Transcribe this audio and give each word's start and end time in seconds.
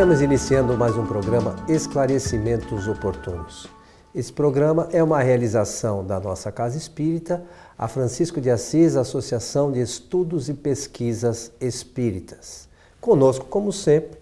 Estamos 0.00 0.22
iniciando 0.22 0.78
mais 0.78 0.96
um 0.96 1.04
programa 1.04 1.54
Esclarecimentos 1.68 2.88
Oportunos. 2.88 3.68
Esse 4.14 4.32
programa 4.32 4.88
é 4.92 5.02
uma 5.02 5.20
realização 5.20 6.02
da 6.02 6.18
nossa 6.18 6.50
Casa 6.50 6.78
Espírita, 6.78 7.44
a 7.76 7.86
Francisco 7.86 8.40
de 8.40 8.48
Assis, 8.48 8.96
Associação 8.96 9.70
de 9.70 9.78
Estudos 9.78 10.48
e 10.48 10.54
Pesquisas 10.54 11.52
Espíritas. 11.60 12.66
Conosco, 12.98 13.44
como 13.44 13.70
sempre, 13.74 14.18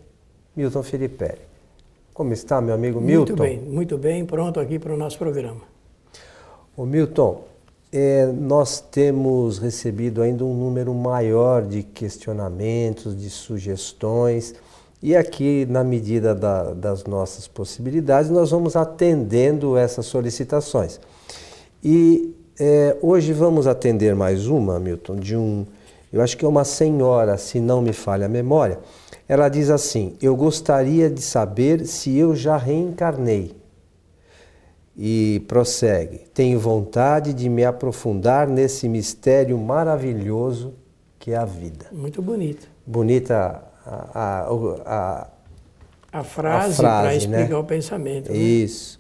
Milton 0.57 0.82
Felipe. 0.82 1.36
Como 2.13 2.32
está, 2.32 2.61
meu 2.61 2.75
amigo 2.75 3.00
Milton? 3.00 3.36
Muito 3.36 3.36
bem, 3.36 3.58
muito 3.61 3.96
bem, 3.96 4.26
pronto 4.26 4.58
aqui 4.58 4.81
para 4.81 4.93
o 4.93 4.96
nosso 4.96 5.17
programa. 5.17 5.61
Ô 6.76 6.85
Milton, 6.85 7.45
é, 7.93 8.26
nós 8.26 8.81
temos 8.81 9.58
recebido 9.58 10.22
ainda 10.22 10.45
um 10.45 10.54
número 10.54 10.93
maior 10.93 11.63
de 11.63 11.85
questionamentos, 11.85 13.17
de 13.17 13.31
sugestões, 13.31 14.57
e 15.00 15.14
aqui, 15.14 15.64
na 15.70 15.84
medida 15.84 16.34
da, 16.34 16.75
das 16.75 17.04
nossas 17.04 17.46
possibilidades, 17.46 18.30
nós 18.30 18.50
vamos 18.50 18.75
atendendo 18.75 19.76
essas 19.76 20.07
solicitações. 20.07 21.00
E 21.82 22.34
é, 22.58 22.96
hoje 23.00 23.32
vamos 23.32 23.68
atender 23.68 24.14
mais 24.16 24.48
uma, 24.48 24.80
Milton, 24.80 25.16
de 25.16 25.36
um, 25.36 25.64
eu 26.12 26.21
acho 26.21 26.36
que 26.36 26.44
é 26.44 26.48
uma 26.48 26.64
senhora, 26.64 27.36
se 27.36 27.61
não 27.61 27.80
me 27.80 27.93
falha 27.93 28.26
a 28.26 28.29
memória. 28.29 28.80
Ela 29.29 29.48
diz 29.48 29.71
assim: 29.71 30.16
Eu 30.21 30.34
gostaria 30.34 31.08
de 31.08 31.22
saber 31.22 31.86
se 31.86 32.16
eu 32.16 32.34
já 32.34 32.56
reencarnei. 32.56 33.55
E 34.96 35.44
prossegue: 35.46 36.22
Tenho 36.34 36.58
vontade 36.58 37.33
de 37.33 37.48
me 37.48 37.64
aprofundar 37.64 38.48
nesse 38.48 38.88
mistério 38.88 39.56
maravilhoso 39.58 40.74
que 41.20 41.33
é 41.33 41.36
a 41.36 41.44
vida. 41.44 41.86
Muito 41.92 42.20
bonito. 42.22 42.66
Bonita 42.86 43.67
a, 43.89 44.48
a, 44.84 45.27
a, 46.12 46.25
frase, 46.25 46.77
frase 46.77 46.83
para 46.83 47.14
explicar 47.14 47.48
né? 47.48 47.56
o 47.56 47.64
pensamento. 47.64 48.30
Né? 48.30 48.39
Isso. 48.39 48.98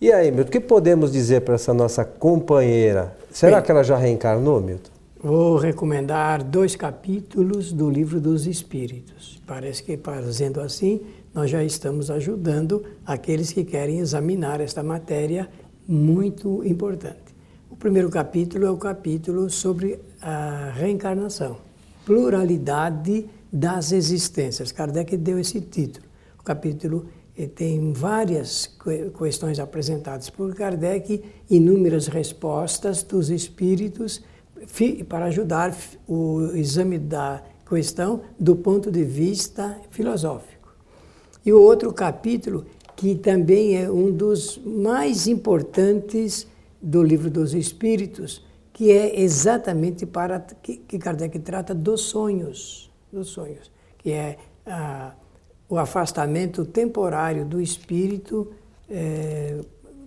E 0.00 0.12
aí, 0.12 0.30
Milton, 0.30 0.48
o 0.48 0.52
que 0.52 0.60
podemos 0.60 1.10
dizer 1.10 1.40
para 1.40 1.54
essa 1.54 1.74
nossa 1.74 2.04
companheira? 2.04 3.16
Será 3.30 3.56
Bem, 3.56 3.64
que 3.64 3.70
ela 3.70 3.82
já 3.82 3.96
reencarnou, 3.96 4.60
Milton? 4.60 4.90
Vou 5.20 5.56
recomendar 5.56 6.44
dois 6.44 6.76
capítulos 6.76 7.72
do 7.72 7.90
Livro 7.90 8.20
dos 8.20 8.46
Espíritos. 8.46 9.42
Parece 9.44 9.82
que, 9.82 9.96
fazendo 9.96 10.60
assim, 10.60 11.00
nós 11.34 11.50
já 11.50 11.64
estamos 11.64 12.10
ajudando 12.10 12.84
aqueles 13.04 13.52
que 13.52 13.64
querem 13.64 13.98
examinar 13.98 14.60
esta 14.60 14.82
matéria 14.82 15.48
muito 15.86 16.64
importante. 16.64 17.34
O 17.70 17.76
primeiro 17.76 18.08
capítulo 18.10 18.66
é 18.66 18.70
o 18.70 18.76
capítulo 18.76 19.50
sobre 19.50 19.98
a 20.22 20.70
reencarnação, 20.74 21.56
pluralidade 22.04 23.28
das 23.52 23.92
existências. 23.92 24.72
Kardec 24.72 25.16
deu 25.16 25.38
esse 25.38 25.60
título. 25.60 26.06
O 26.38 26.42
capítulo 26.42 27.06
eh, 27.36 27.46
tem 27.46 27.92
várias 27.92 28.76
questões 29.16 29.58
apresentadas 29.58 30.30
por 30.30 30.54
Kardec, 30.54 31.22
inúmeras 31.48 32.08
respostas 32.08 33.02
dos 33.02 33.30
espíritos 33.30 34.22
para 35.08 35.26
ajudar 35.26 35.76
o 36.06 36.50
exame 36.54 36.98
da 36.98 37.42
questão 37.68 38.22
do 38.38 38.56
ponto 38.56 38.90
de 38.90 39.04
vista 39.04 39.78
filosófico. 39.90 40.74
E 41.44 41.52
o 41.52 41.60
outro 41.60 41.92
capítulo, 41.92 42.66
que 42.96 43.14
também 43.14 43.76
é 43.76 43.90
um 43.90 44.10
dos 44.10 44.58
mais 44.64 45.26
importantes 45.26 46.46
do 46.82 47.02
livro 47.02 47.30
dos 47.30 47.54
Espíritos, 47.54 48.44
que 48.72 48.90
é 48.90 49.20
exatamente 49.20 50.04
para 50.04 50.40
que 50.62 50.98
Kardec 50.98 51.38
trata 51.40 51.74
dos 51.74 52.02
sonhos 52.02 52.87
dos 53.12 53.28
sonhos, 53.28 53.70
que 53.98 54.12
é 54.12 54.38
ah, 54.66 55.12
o 55.68 55.78
afastamento 55.78 56.64
temporário 56.64 57.44
do 57.44 57.60
espírito 57.60 58.50
é, 58.88 59.58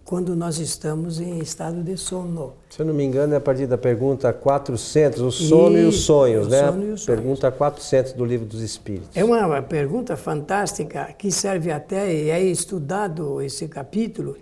quando 0.03 0.35
nós 0.35 0.57
estamos 0.57 1.19
em 1.19 1.39
estado 1.39 1.83
de 1.83 1.95
sono. 1.95 2.53
Se 2.69 2.81
eu 2.81 2.85
não 2.85 2.93
me 2.93 3.03
engano, 3.03 3.33
é 3.33 3.37
a 3.37 3.41
partir 3.41 3.67
da 3.67 3.77
pergunta 3.77 4.33
400, 4.33 5.21
o 5.21 5.31
sono 5.31 5.77
e, 5.77 5.81
e 5.81 5.85
os 5.85 6.01
sonhos, 6.01 6.47
né? 6.47 6.65
Sono 6.65 6.83
e 6.83 6.91
os 6.91 7.05
pergunta 7.05 7.41
sonhos. 7.41 7.57
400 7.57 8.13
do 8.13 8.25
Livro 8.25 8.45
dos 8.45 8.61
Espíritos. 8.61 9.15
É 9.15 9.23
uma 9.23 9.61
pergunta 9.61 10.17
fantástica 10.17 11.13
que 11.17 11.31
serve 11.31 11.71
até, 11.71 12.13
e 12.13 12.29
é 12.29 12.41
estudado 12.41 13.41
esse 13.41 13.67
capítulo, 13.67 14.35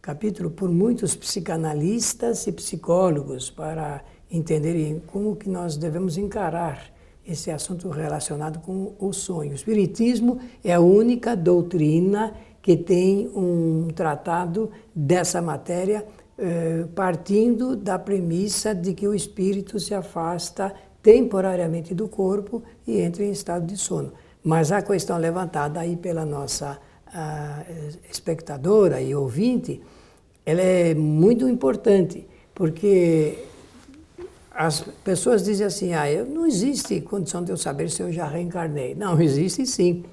capítulo 0.00 0.50
por 0.50 0.70
muitos 0.70 1.14
psicanalistas 1.14 2.46
e 2.46 2.52
psicólogos 2.52 3.50
para 3.50 4.02
entenderem 4.30 5.02
como 5.06 5.36
que 5.36 5.48
nós 5.48 5.76
devemos 5.76 6.16
encarar 6.16 6.92
esse 7.26 7.50
assunto 7.50 7.88
relacionado 7.88 8.60
com 8.60 8.94
o 8.98 9.12
sonho. 9.12 9.52
O 9.52 9.54
Espiritismo 9.54 10.38
é 10.64 10.74
a 10.74 10.80
única 10.80 11.36
doutrina 11.36 12.34
que 12.60 12.76
tem 12.76 13.28
um 13.34 13.88
tratado 13.94 14.70
dessa 14.94 15.42
matéria 15.42 16.06
eh, 16.38 16.86
partindo 16.94 17.76
da 17.76 17.98
premissa 17.98 18.74
de 18.74 18.94
que 18.94 19.06
o 19.06 19.14
espírito 19.14 19.78
se 19.78 19.94
afasta 19.94 20.72
temporariamente 21.02 21.94
do 21.94 22.08
corpo 22.08 22.62
e 22.86 23.00
entra 23.00 23.24
em 23.24 23.30
estado 23.30 23.66
de 23.66 23.76
sono. 23.76 24.12
Mas 24.42 24.72
a 24.72 24.82
questão 24.82 25.18
levantada 25.18 25.80
aí 25.80 25.96
pela 25.96 26.24
nossa 26.24 26.78
espectadora 28.10 29.00
e 29.00 29.14
ouvinte, 29.14 29.80
ela 30.46 30.62
é 30.62 30.94
muito 30.94 31.48
importante, 31.48 32.26
porque 32.54 33.38
as 34.54 34.80
pessoas 35.04 35.42
dizem 35.42 35.66
assim, 35.66 35.94
ah, 35.94 36.10
eu, 36.10 36.26
não 36.26 36.46
existe 36.46 37.00
condição 37.00 37.42
de 37.42 37.50
eu 37.50 37.56
saber 37.56 37.90
se 37.90 38.02
eu 38.02 38.12
já 38.12 38.26
reencarnei. 38.26 38.94
Não, 38.94 39.20
existe 39.20 39.64
sim, 39.66 40.04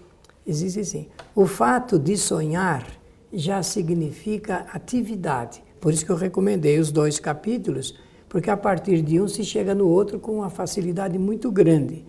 existe 0.47 0.85
sim. 0.85 1.07
O 1.35 1.45
fato 1.45 1.99
de 1.99 2.15
sonhar 2.17 2.87
já 3.31 3.61
significa 3.61 4.65
atividade. 4.73 5.61
Por 5.79 5.93
isso 5.93 6.05
que 6.05 6.11
eu 6.11 6.15
recomendei 6.15 6.79
os 6.79 6.91
dois 6.91 7.19
capítulos, 7.19 7.95
porque 8.27 8.49
a 8.49 8.57
partir 8.57 9.01
de 9.01 9.19
um 9.19 9.27
se 9.27 9.43
chega 9.43 9.75
no 9.75 9.87
outro 9.87 10.19
com 10.19 10.37
uma 10.37 10.49
facilidade 10.49 11.17
muito 11.17 11.51
grande. 11.51 12.05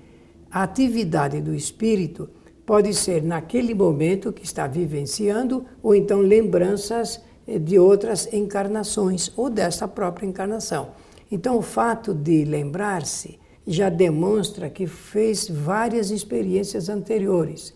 A 0.51 0.62
atividade 0.62 1.41
do 1.41 1.55
espírito 1.55 2.29
pode 2.65 2.95
ser 2.95 3.23
naquele 3.23 3.75
momento 3.75 4.33
que 4.33 4.45
está 4.45 4.67
vivenciando, 4.67 5.65
ou 5.83 5.95
então 5.95 6.21
lembranças 6.21 7.21
eh, 7.47 7.59
de 7.59 7.79
outras 7.79 8.33
encarnações, 8.33 9.33
ou 9.37 9.51
desta 9.51 9.89
própria 9.89 10.27
encarnação. 10.27 10.91
Então, 11.31 11.57
o 11.57 11.63
fato 11.63 12.13
de 12.13 12.45
lembrar-se 12.45 13.39
já 13.67 13.89
demonstra 13.89 14.69
que 14.69 14.87
fez 14.87 15.49
várias 15.49 16.11
experiências 16.11 16.89
anteriores. 16.89 17.73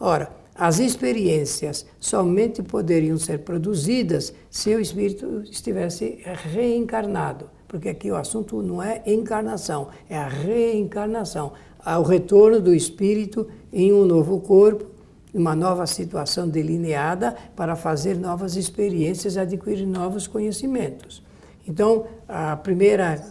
Ora, 0.00 0.32
as 0.54 0.80
experiências 0.80 1.86
somente 2.00 2.64
poderiam 2.64 3.16
ser 3.16 3.40
produzidas 3.40 4.34
se 4.50 4.74
o 4.74 4.80
espírito 4.80 5.42
estivesse 5.48 6.20
reencarnado, 6.52 7.48
porque 7.68 7.90
aqui 7.90 8.10
o 8.10 8.16
assunto 8.16 8.60
não 8.60 8.82
é 8.82 9.02
encarnação, 9.06 9.88
é 10.10 10.18
a 10.18 10.26
reencarnação, 10.26 11.52
o 11.86 12.02
retorno 12.02 12.60
do 12.60 12.74
espírito 12.74 13.46
em 13.72 13.92
um 13.92 14.04
novo 14.04 14.40
corpo, 14.40 14.86
uma 15.32 15.54
nova 15.54 15.86
situação 15.86 16.48
delineada 16.48 17.36
para 17.54 17.76
fazer 17.76 18.16
novas 18.18 18.56
experiências, 18.56 19.36
adquirir 19.36 19.86
novos 19.86 20.26
conhecimentos. 20.26 21.22
Então, 21.68 22.06
a 22.26 22.56
primeira 22.56 23.22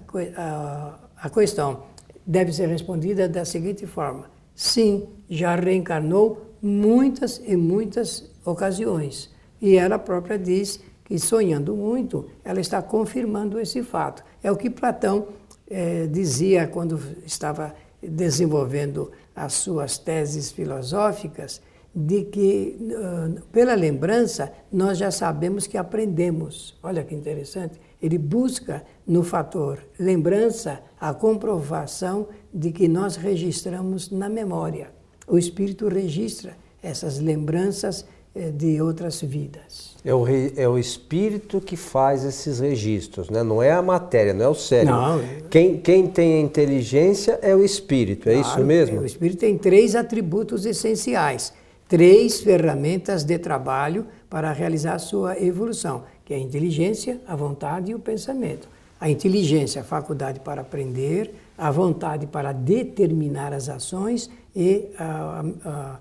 a, 1.17 1.29
questão 1.29 1.83
deve 2.25 2.53
ser 2.53 2.67
respondida 2.67 3.27
da 3.27 3.43
seguinte 3.43 3.87
forma: 3.87 4.29
sim, 4.53 5.09
já 5.27 5.55
reencarnou 5.55 6.53
muitas 6.61 7.41
e 7.43 7.57
muitas 7.57 8.29
ocasiões. 8.45 9.33
E 9.59 9.75
ela 9.75 9.97
própria 9.97 10.37
diz 10.37 10.79
que, 11.03 11.17
sonhando 11.17 11.75
muito, 11.75 12.29
ela 12.45 12.59
está 12.59 12.79
confirmando 12.79 13.59
esse 13.59 13.81
fato. 13.81 14.23
É 14.43 14.51
o 14.51 14.55
que 14.55 14.69
Platão 14.69 15.29
eh, 15.67 16.05
dizia 16.05 16.67
quando 16.67 16.99
estava 17.25 17.73
desenvolvendo 18.01 19.11
as 19.35 19.53
suas 19.53 19.97
teses 19.97 20.51
filosóficas, 20.51 21.59
de 21.95 22.25
que, 22.25 22.77
uh, 22.79 23.41
pela 23.51 23.73
lembrança, 23.73 24.53
nós 24.71 24.99
já 24.99 25.09
sabemos 25.09 25.65
que 25.65 25.77
aprendemos. 25.79 26.77
Olha 26.83 27.03
que 27.03 27.15
interessante 27.15 27.79
ele 28.01 28.17
busca 28.17 28.83
no 29.05 29.23
fator 29.23 29.79
lembrança 29.99 30.81
a 30.99 31.13
comprovação 31.13 32.27
de 32.53 32.71
que 32.71 32.87
nós 32.87 33.15
registramos 33.15 34.09
na 34.11 34.29
memória. 34.29 34.89
O 35.27 35.37
espírito 35.37 35.87
registra 35.87 36.55
essas 36.81 37.19
lembranças 37.19 38.05
eh, 38.33 38.51
de 38.51 38.81
outras 38.81 39.21
vidas. 39.21 39.95
É 40.05 40.13
o, 40.13 40.25
é 40.55 40.67
o 40.69 40.77
espírito 40.77 41.59
que 41.59 41.75
faz 41.75 42.23
esses 42.23 42.59
registros, 42.59 43.29
né? 43.29 43.43
não 43.43 43.61
é 43.61 43.71
a 43.71 43.81
matéria, 43.81 44.33
não 44.33 44.45
é 44.45 44.49
o 44.49 44.55
cérebro. 44.55 44.95
Não. 44.95 45.21
Quem, 45.49 45.77
quem 45.77 46.07
tem 46.07 46.35
a 46.35 46.41
inteligência 46.41 47.39
é 47.41 47.55
o 47.55 47.63
espírito, 47.63 48.29
é 48.29 48.33
claro, 48.33 48.47
isso 48.47 48.65
mesmo? 48.65 49.01
O 49.01 49.05
espírito 49.05 49.39
tem 49.39 49.57
três 49.57 49.95
atributos 49.95 50.65
essenciais, 50.65 51.51
três 51.87 52.39
ferramentas 52.39 53.23
de 53.23 53.37
trabalho 53.37 54.05
para 54.29 54.51
realizar 54.51 54.93
a 54.93 54.99
sua 54.99 55.41
evolução 55.41 56.03
que 56.27 56.33
é 56.33 56.35
a 56.35 56.39
inteligência, 56.41 57.21
a 57.25 57.37
vontade 57.37 57.91
e 57.91 57.95
o 57.95 57.99
pensamento. 57.99 58.67
A 58.99 59.09
inteligência, 59.09 59.79
a 59.79 59.83
faculdade 59.85 60.41
para 60.41 60.59
aprender, 60.59 61.33
a 61.57 61.71
vontade 61.71 62.27
para 62.27 62.51
determinar 62.51 63.53
as 63.53 63.69
ações 63.69 64.29
e 64.53 64.89
a, 64.99 65.45
a, 65.63 65.99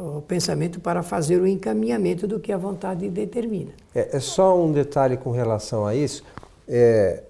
o 0.00 0.22
pensamento 0.22 0.80
para 0.80 1.02
fazer 1.02 1.38
o 1.38 1.46
encaminhamento 1.46 2.26
do 2.26 2.40
que 2.40 2.50
a 2.50 2.56
vontade 2.56 3.10
determina. 3.10 3.72
É, 3.94 4.16
é 4.16 4.20
só 4.20 4.58
um 4.58 4.72
detalhe 4.72 5.18
com 5.18 5.32
relação 5.32 5.84
a 5.84 5.94
isso. 5.94 6.24
É, 6.66 7.24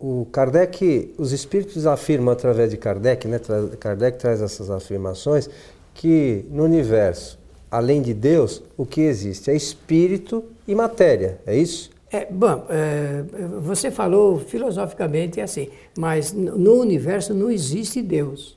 o 0.00 0.26
Kardec, 0.32 1.14
os 1.16 1.30
espíritos 1.30 1.86
afirmam 1.86 2.32
através 2.32 2.72
de 2.72 2.76
Kardec, 2.76 3.28
né, 3.28 3.40
Kardec 3.78 4.18
traz 4.18 4.42
essas 4.42 4.70
afirmações, 4.70 5.48
que 5.94 6.44
no 6.50 6.64
universo, 6.64 7.38
além 7.70 8.02
de 8.02 8.12
Deus, 8.12 8.60
o 8.76 8.84
que 8.84 9.02
existe 9.02 9.52
é 9.52 9.54
espírito 9.54 10.44
e 10.68 10.74
matéria, 10.74 11.40
é 11.46 11.56
isso? 11.56 11.90
É, 12.10 12.26
bom, 12.26 12.66
é, 12.68 13.24
você 13.60 13.90
falou 13.90 14.38
filosoficamente 14.38 15.40
assim, 15.40 15.68
mas 15.96 16.32
no 16.32 16.74
universo 16.74 17.32
não 17.34 17.50
existe 17.50 18.02
Deus. 18.02 18.56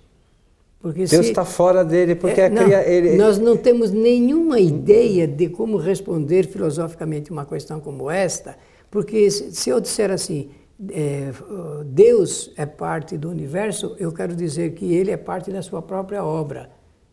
Porque 0.81 1.05
Deus 1.05 1.27
está 1.27 1.45
fora 1.45 1.85
dele, 1.85 2.15
porque 2.15 2.41
é, 2.41 2.49
não, 2.49 2.63
cria, 2.63 2.87
ele... 2.87 3.15
Nós 3.15 3.37
não 3.37 3.55
temos 3.55 3.91
nenhuma 3.91 4.59
ideia 4.59 5.27
de 5.27 5.47
como 5.47 5.77
responder 5.77 6.47
filosoficamente 6.47 7.31
uma 7.31 7.45
questão 7.45 7.79
como 7.79 8.09
esta, 8.09 8.57
porque 8.89 9.29
se 9.29 9.69
eu 9.69 9.79
disser 9.79 10.11
assim, 10.11 10.49
é, 10.89 11.31
Deus 11.85 12.51
é 12.57 12.65
parte 12.65 13.17
do 13.17 13.29
universo, 13.29 13.95
eu 13.99 14.11
quero 14.11 14.35
dizer 14.35 14.73
que 14.73 14.93
ele 14.93 15.11
é 15.11 15.17
parte 15.17 15.51
da 15.51 15.61
sua 15.61 15.81
própria 15.81 16.23
obra, 16.25 16.71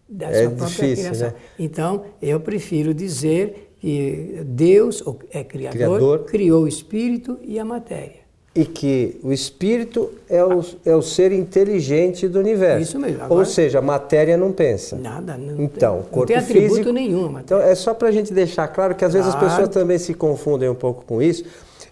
da 0.09 0.31
é 0.31 0.45
sua 0.45 0.51
própria 0.53 0.89
difícil, 0.89 1.05
criação. 1.05 1.29
Né? 1.29 1.35
Então, 1.59 2.05
eu 2.23 2.41
prefiro 2.41 2.95
dizer 2.95 3.68
que 3.81 4.41
Deus 4.45 5.03
é 5.31 5.45
criador, 5.45 5.77
criador, 5.77 6.19
criou 6.25 6.65
o 6.65 6.69
espírito 6.69 7.39
e 7.43 7.59
a 7.59 7.65
matéria. 7.65 8.29
E 8.55 8.65
que 8.65 9.21
o 9.23 9.33
espírito 9.33 10.11
é 10.29 10.43
o, 10.43 10.65
é 10.85 10.97
o 10.97 11.01
ser 11.01 11.31
inteligente 11.31 12.27
do 12.27 12.41
universo. 12.41 12.83
Isso 12.83 12.99
mesmo. 12.99 13.23
Agora, 13.23 13.39
Ou 13.39 13.45
seja, 13.45 13.79
a 13.79 13.83
matéria 13.83 14.37
não 14.37 14.51
pensa. 14.51 14.97
Nada, 14.97 15.37
não 15.37 15.63
então, 15.63 16.01
tem, 16.01 16.03
corpo 16.11 16.19
não 16.19 16.27
tem 16.27 16.37
atributo 16.37 16.69
físico, 16.71 16.93
nenhum. 16.93 17.39
Então, 17.39 17.61
é 17.61 17.75
só 17.77 17.95
para 17.95 18.09
a 18.09 18.11
gente 18.11 18.33
deixar 18.33 18.67
claro 18.69 18.97
que 18.97 19.05
às 19.05 19.13
vezes 19.13 19.31
claro. 19.31 19.47
as 19.47 19.53
pessoas 19.53 19.69
também 19.69 19.99
se 19.99 20.13
confundem 20.13 20.69
um 20.69 20.75
pouco 20.75 21.05
com 21.05 21.23
isso. 21.23 21.45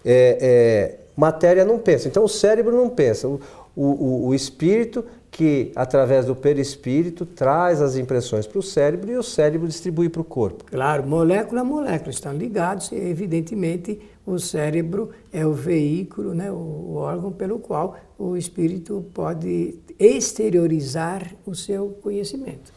É, 0.03 0.37
é, 0.41 0.95
matéria 1.15 1.63
não 1.63 1.79
pensa. 1.79 2.09
Então, 2.09 2.25
o 2.25 2.29
cérebro 2.29 2.75
não 2.75 2.89
pensa. 2.89 3.29
O, 3.29 3.39
o, 3.73 4.27
o 4.27 4.35
espírito 4.35 5.05
que, 5.37 5.71
através 5.75 6.25
do 6.25 6.35
perispírito, 6.35 7.23
traz 7.23 7.79
as 7.79 7.95
impressões 7.95 8.47
para 8.47 8.57
o 8.57 8.63
cérebro 8.63 9.11
e 9.11 9.17
o 9.17 9.21
cérebro 9.21 9.67
distribui 9.67 10.09
para 10.09 10.19
o 10.19 10.23
corpo. 10.23 10.63
Claro, 10.65 11.05
molécula 11.05 11.61
a 11.61 11.63
molécula 11.63 12.09
estão 12.09 12.33
ligados 12.33 12.91
e, 12.91 12.95
evidentemente, 12.95 13.99
o 14.25 14.39
cérebro 14.39 15.11
é 15.31 15.45
o 15.45 15.53
veículo, 15.53 16.33
né, 16.33 16.51
o 16.51 16.95
órgão 16.95 17.31
pelo 17.31 17.59
qual 17.59 17.97
o 18.17 18.35
espírito 18.35 19.05
pode 19.13 19.75
exteriorizar 19.99 21.31
o 21.45 21.53
seu 21.53 21.89
conhecimento. 22.01 22.73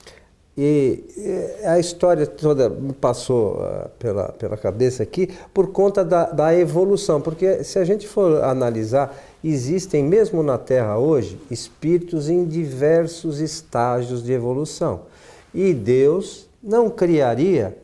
E 0.62 1.04
a 1.64 1.78
história 1.78 2.26
toda 2.26 2.68
me 2.68 2.92
passou 2.92 3.54
uh, 3.54 3.88
pela, 3.98 4.32
pela 4.32 4.58
cabeça 4.58 5.02
aqui 5.02 5.30
por 5.54 5.68
conta 5.68 6.04
da, 6.04 6.26
da 6.26 6.54
evolução, 6.54 7.18
porque 7.18 7.64
se 7.64 7.78
a 7.78 7.84
gente 7.84 8.06
for 8.06 8.44
analisar, 8.44 9.16
existem 9.42 10.04
mesmo 10.04 10.42
na 10.42 10.58
Terra 10.58 10.98
hoje 10.98 11.38
espíritos 11.50 12.28
em 12.28 12.44
diversos 12.44 13.40
estágios 13.40 14.22
de 14.22 14.32
evolução. 14.32 15.02
E 15.54 15.72
Deus 15.72 16.46
não 16.62 16.90
criaria 16.90 17.76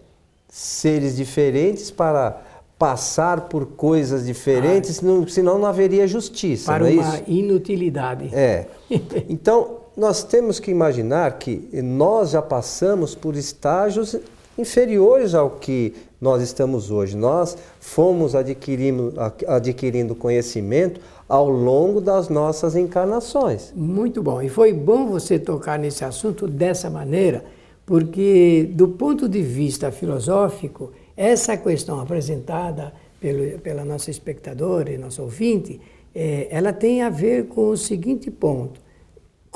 seres 0.48 1.16
diferentes 1.16 1.90
para 1.90 2.42
passar 2.78 3.42
por 3.42 3.66
coisas 3.66 4.26
diferentes, 4.26 4.98
ah, 5.02 5.06
não, 5.06 5.26
senão 5.26 5.58
não 5.58 5.66
haveria 5.66 6.06
justiça. 6.06 6.66
Para 6.66 6.84
não 6.84 6.90
é 6.90 6.92
uma 6.92 7.14
isso? 7.16 7.24
inutilidade. 7.26 8.34
É. 8.34 8.66
Então, 9.28 9.78
nós 9.96 10.22
temos 10.22 10.60
que 10.60 10.70
imaginar 10.70 11.38
que 11.38 11.68
nós 11.82 12.30
já 12.30 12.42
passamos 12.42 13.14
por 13.14 13.34
estágios 13.34 14.14
inferiores 14.58 15.34
ao 15.34 15.50
que 15.50 15.94
nós 16.20 16.42
estamos 16.42 16.90
hoje. 16.90 17.16
Nós 17.16 17.56
fomos 17.80 18.34
adquirindo, 18.34 19.14
adquirindo 19.46 20.14
conhecimento 20.14 21.00
ao 21.28 21.48
longo 21.48 22.00
das 22.00 22.28
nossas 22.28 22.76
encarnações. 22.76 23.72
Muito 23.74 24.22
bom. 24.22 24.40
E 24.40 24.48
foi 24.48 24.72
bom 24.72 25.06
você 25.06 25.38
tocar 25.38 25.78
nesse 25.78 26.04
assunto 26.04 26.46
dessa 26.46 26.88
maneira, 26.88 27.44
porque, 27.84 28.68
do 28.72 28.88
ponto 28.88 29.28
de 29.28 29.42
vista 29.42 29.90
filosófico, 29.90 30.92
essa 31.16 31.56
questão 31.56 32.00
apresentada 32.00 32.92
pelo, 33.20 33.58
pela 33.60 33.84
nossa 33.84 34.10
espectadora 34.10 34.90
e 34.90 34.98
nosso 34.98 35.22
ouvinte, 35.22 35.80
é, 36.14 36.48
ela 36.50 36.72
tem 36.72 37.02
a 37.02 37.10
ver 37.10 37.46
com 37.46 37.68
o 37.68 37.76
seguinte 37.76 38.30
ponto 38.30 38.86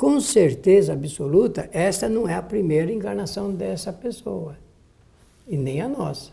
com 0.01 0.19
certeza 0.19 0.93
absoluta, 0.93 1.69
esta 1.71 2.09
não 2.09 2.27
é 2.27 2.33
a 2.33 2.41
primeira 2.41 2.91
encarnação 2.91 3.53
dessa 3.53 3.93
pessoa. 3.93 4.57
E 5.47 5.55
nem 5.55 5.79
a 5.79 5.87
nossa. 5.87 6.31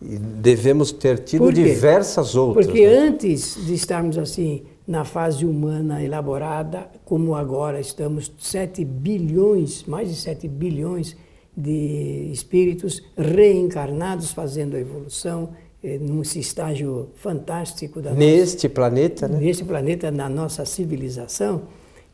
E 0.00 0.16
devemos 0.16 0.92
ter 0.92 1.18
tido 1.18 1.52
diversas 1.52 2.34
outras. 2.34 2.66
Porque 2.66 2.86
né? 2.86 2.94
antes 2.94 3.56
de 3.66 3.74
estarmos 3.74 4.16
assim 4.16 4.62
na 4.86 5.04
fase 5.04 5.44
humana 5.44 6.02
elaborada, 6.02 6.88
como 7.04 7.34
agora 7.34 7.80
estamos 7.80 8.32
7 8.38 8.84
bilhões, 8.84 9.84
mais 9.84 10.08
de 10.08 10.14
7 10.14 10.48
bilhões 10.48 11.16
de 11.56 12.30
espíritos 12.32 13.02
reencarnados 13.16 14.30
fazendo 14.32 14.76
a 14.76 14.80
evolução, 14.80 15.50
eh, 15.82 15.98
nesse 15.98 16.38
estágio 16.38 17.10
fantástico 17.16 18.00
da 18.00 18.12
neste 18.12 18.66
nossa, 18.66 18.74
planeta, 18.74 19.28
né? 19.28 19.38
Neste 19.38 19.64
planeta, 19.64 20.10
na 20.10 20.28
nossa 20.28 20.64
civilização, 20.64 21.62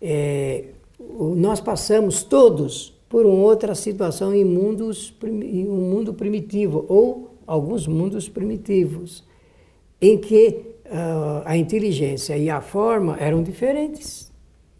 é, 0.00 0.64
nós 0.98 1.60
passamos 1.60 2.22
todos 2.22 2.94
por 3.08 3.24
uma 3.24 3.44
outra 3.44 3.74
situação 3.74 4.34
em, 4.34 4.44
mundos, 4.44 5.14
em 5.22 5.68
um 5.68 5.76
mundo 5.76 6.12
primitivo, 6.12 6.84
ou 6.88 7.33
alguns 7.46 7.86
mundos 7.86 8.28
primitivos, 8.28 9.24
em 10.00 10.18
que 10.18 10.74
uh, 10.86 11.42
a 11.44 11.56
inteligência 11.56 12.36
e 12.36 12.50
a 12.50 12.60
forma 12.60 13.16
eram 13.18 13.42
diferentes. 13.42 14.32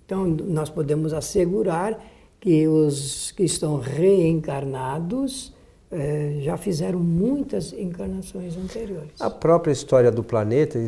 Então, 0.05 0.26
nós 0.26 0.69
podemos 0.69 1.12
assegurar 1.12 1.99
que 2.40 2.69
os 2.69 3.32
que 3.32 3.44
estão 3.44 3.78
reencarnados 3.78 5.55
eh, 5.90 6.40
já 6.40 6.56
fizeram 6.56 6.99
muitas 6.99 7.72
encarnações 7.72 8.56
anteriores. 8.56 9.12
A 9.20 9.31
própria 9.31 9.70
história 9.72 10.11
do 10.11 10.22
planeta 10.22 10.78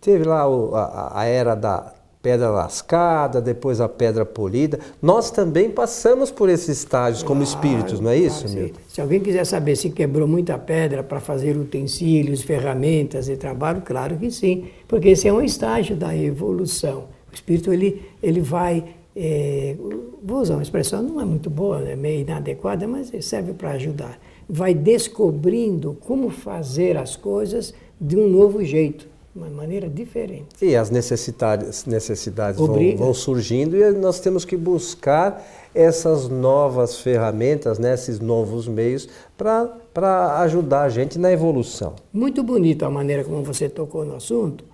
teve 0.00 0.24
lá 0.24 0.42
a, 0.42 1.20
a 1.20 1.24
era 1.24 1.54
da 1.54 1.94
pedra 2.22 2.50
lascada, 2.50 3.40
depois 3.40 3.80
a 3.80 3.88
pedra 3.88 4.24
polida. 4.26 4.78
Nós 5.00 5.30
também 5.30 5.70
passamos 5.70 6.30
por 6.30 6.48
esses 6.48 6.68
estágios 6.68 7.22
como 7.22 7.42
espíritos, 7.42 7.98
não 7.98 8.10
é 8.10 8.16
isso, 8.16 8.44
claro, 8.44 8.60
Milton? 8.60 8.80
Se 8.88 9.00
alguém 9.00 9.20
quiser 9.20 9.44
saber 9.46 9.76
se 9.76 9.90
quebrou 9.90 10.28
muita 10.28 10.58
pedra 10.58 11.02
para 11.02 11.20
fazer 11.20 11.56
utensílios, 11.56 12.42
ferramentas 12.42 13.28
e 13.28 13.36
trabalho, 13.36 13.82
claro 13.82 14.16
que 14.16 14.30
sim, 14.30 14.66
porque 14.86 15.08
esse 15.08 15.28
é 15.28 15.32
um 15.32 15.40
estágio 15.40 15.96
da 15.96 16.14
evolução. 16.14 17.08
O 17.30 17.34
espírito 17.34 17.72
ele, 17.72 18.02
ele 18.22 18.40
vai, 18.40 18.84
é, 19.16 19.76
vou 20.22 20.40
usar 20.40 20.54
uma 20.54 20.62
expressão, 20.62 21.02
não 21.02 21.20
é 21.20 21.24
muito 21.24 21.48
boa, 21.48 21.80
é 21.88 21.96
meio 21.96 22.20
inadequada, 22.20 22.86
mas 22.86 23.10
serve 23.24 23.54
para 23.54 23.70
ajudar. 23.70 24.18
Vai 24.48 24.74
descobrindo 24.74 25.96
como 26.06 26.28
fazer 26.28 26.98
as 26.98 27.16
coisas 27.16 27.72
de 27.98 28.16
um 28.16 28.28
novo 28.28 28.62
jeito 28.64 29.09
uma 29.34 29.48
maneira 29.48 29.88
diferente. 29.88 30.46
E 30.60 30.74
as 30.74 30.90
necessidades, 30.90 31.84
necessidades 31.84 32.58
vão, 32.58 32.96
vão, 32.96 33.14
surgindo 33.14 33.76
e 33.76 33.92
nós 33.92 34.18
temos 34.18 34.44
que 34.44 34.56
buscar 34.56 35.46
essas 35.74 36.28
novas 36.28 36.98
ferramentas, 36.98 37.78
né, 37.78 37.94
esses 37.94 38.18
novos 38.18 38.66
meios 38.66 39.08
para 39.36 40.40
ajudar 40.40 40.82
a 40.82 40.88
gente 40.88 41.18
na 41.18 41.30
evolução. 41.32 41.94
Muito 42.12 42.42
bonita 42.42 42.86
a 42.86 42.90
maneira 42.90 43.22
como 43.22 43.42
você 43.44 43.68
tocou 43.68 44.04
no 44.04 44.16
assunto, 44.16 44.64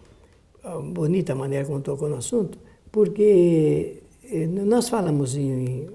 ah, 0.64 0.78
bonita 0.78 1.34
a 1.34 1.36
maneira 1.36 1.66
como 1.66 1.80
tocou 1.80 2.08
no 2.08 2.16
assunto, 2.16 2.58
porque 2.90 4.02
eh, 4.24 4.46
nós 4.46 4.88
falamos 4.88 5.36
em 5.36 5.86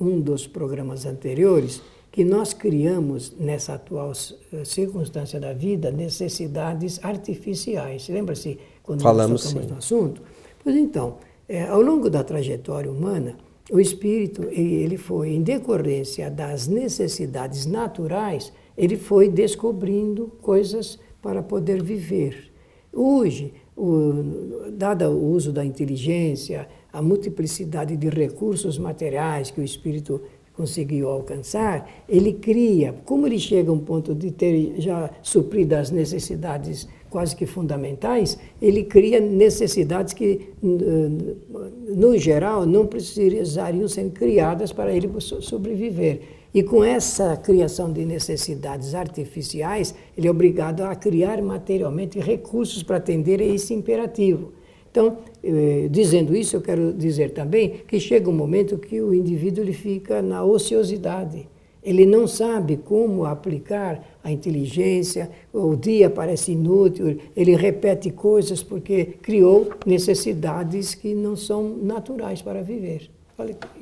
um 0.00 0.20
dos 0.20 0.46
programas 0.46 1.04
anteriores 1.04 1.82
que 2.16 2.24
nós 2.24 2.54
criamos 2.54 3.36
nessa 3.38 3.74
atual 3.74 4.10
eh, 4.50 4.64
circunstância 4.64 5.38
da 5.38 5.52
vida 5.52 5.90
necessidades 5.90 6.98
artificiais. 7.04 8.08
Lembra-se 8.08 8.58
quando 8.82 9.02
Falamos 9.02 9.44
nós 9.44 9.52
tocamos 9.52 9.66
sim. 9.66 9.70
no 9.70 9.78
assunto? 9.78 10.22
Pois 10.64 10.74
então, 10.76 11.18
é, 11.46 11.64
ao 11.64 11.82
longo 11.82 12.08
da 12.08 12.24
trajetória 12.24 12.90
humana, 12.90 13.36
o 13.70 13.78
espírito 13.78 14.44
ele 14.44 14.96
foi 14.96 15.34
em 15.34 15.42
decorrência 15.42 16.30
das 16.30 16.66
necessidades 16.66 17.66
naturais, 17.66 18.50
ele 18.78 18.96
foi 18.96 19.28
descobrindo 19.28 20.32
coisas 20.40 20.98
para 21.20 21.42
poder 21.42 21.82
viver. 21.82 22.50
Hoje, 22.94 23.52
o, 23.76 24.70
dado 24.72 25.04
o 25.10 25.32
uso 25.32 25.52
da 25.52 25.62
inteligência, 25.62 26.66
a 26.90 27.02
multiplicidade 27.02 27.94
de 27.94 28.08
recursos 28.08 28.78
materiais 28.78 29.50
que 29.50 29.60
o 29.60 29.64
espírito 29.64 30.22
conseguiu 30.56 31.08
alcançar, 31.08 31.88
ele 32.08 32.32
cria, 32.32 32.94
como 33.04 33.26
ele 33.26 33.38
chega 33.38 33.70
a 33.70 33.74
um 33.74 33.78
ponto 33.78 34.14
de 34.14 34.30
ter 34.30 34.74
já 34.78 35.10
suprido 35.22 35.74
as 35.74 35.90
necessidades 35.90 36.88
quase 37.10 37.36
que 37.36 37.46
fundamentais, 37.46 38.38
ele 38.60 38.82
cria 38.84 39.20
necessidades 39.20 40.12
que, 40.12 40.50
no 40.62 42.16
geral, 42.18 42.66
não 42.66 42.86
precisariam 42.86 43.86
ser 43.88 44.10
criadas 44.10 44.72
para 44.72 44.92
ele 44.92 45.10
sobreviver. 45.20 46.20
E 46.52 46.62
com 46.62 46.82
essa 46.82 47.36
criação 47.36 47.92
de 47.92 48.04
necessidades 48.04 48.94
artificiais, 48.94 49.94
ele 50.16 50.26
é 50.26 50.30
obrigado 50.30 50.82
a 50.82 50.94
criar 50.94 51.40
materialmente 51.42 52.18
recursos 52.18 52.82
para 52.82 52.96
atender 52.96 53.40
a 53.40 53.44
esse 53.44 53.74
imperativo. 53.74 54.52
Então, 54.96 55.18
eh, 55.44 55.88
dizendo 55.90 56.34
isso, 56.34 56.56
eu 56.56 56.62
quero 56.62 56.90
dizer 56.90 57.32
também 57.32 57.82
que 57.86 58.00
chega 58.00 58.30
um 58.30 58.32
momento 58.32 58.78
que 58.78 58.98
o 59.02 59.12
indivíduo 59.12 59.62
ele 59.62 59.74
fica 59.74 60.22
na 60.22 60.42
ociosidade. 60.42 61.46
Ele 61.82 62.06
não 62.06 62.26
sabe 62.26 62.78
como 62.78 63.26
aplicar 63.26 64.02
a 64.24 64.32
inteligência, 64.32 65.30
o 65.52 65.76
dia 65.76 66.08
parece 66.08 66.52
inútil, 66.52 67.18
ele 67.36 67.54
repete 67.54 68.10
coisas 68.10 68.62
porque 68.62 69.04
criou 69.20 69.68
necessidades 69.84 70.94
que 70.94 71.14
não 71.14 71.36
são 71.36 71.76
naturais 71.76 72.40
para 72.40 72.62
viver. 72.62 73.10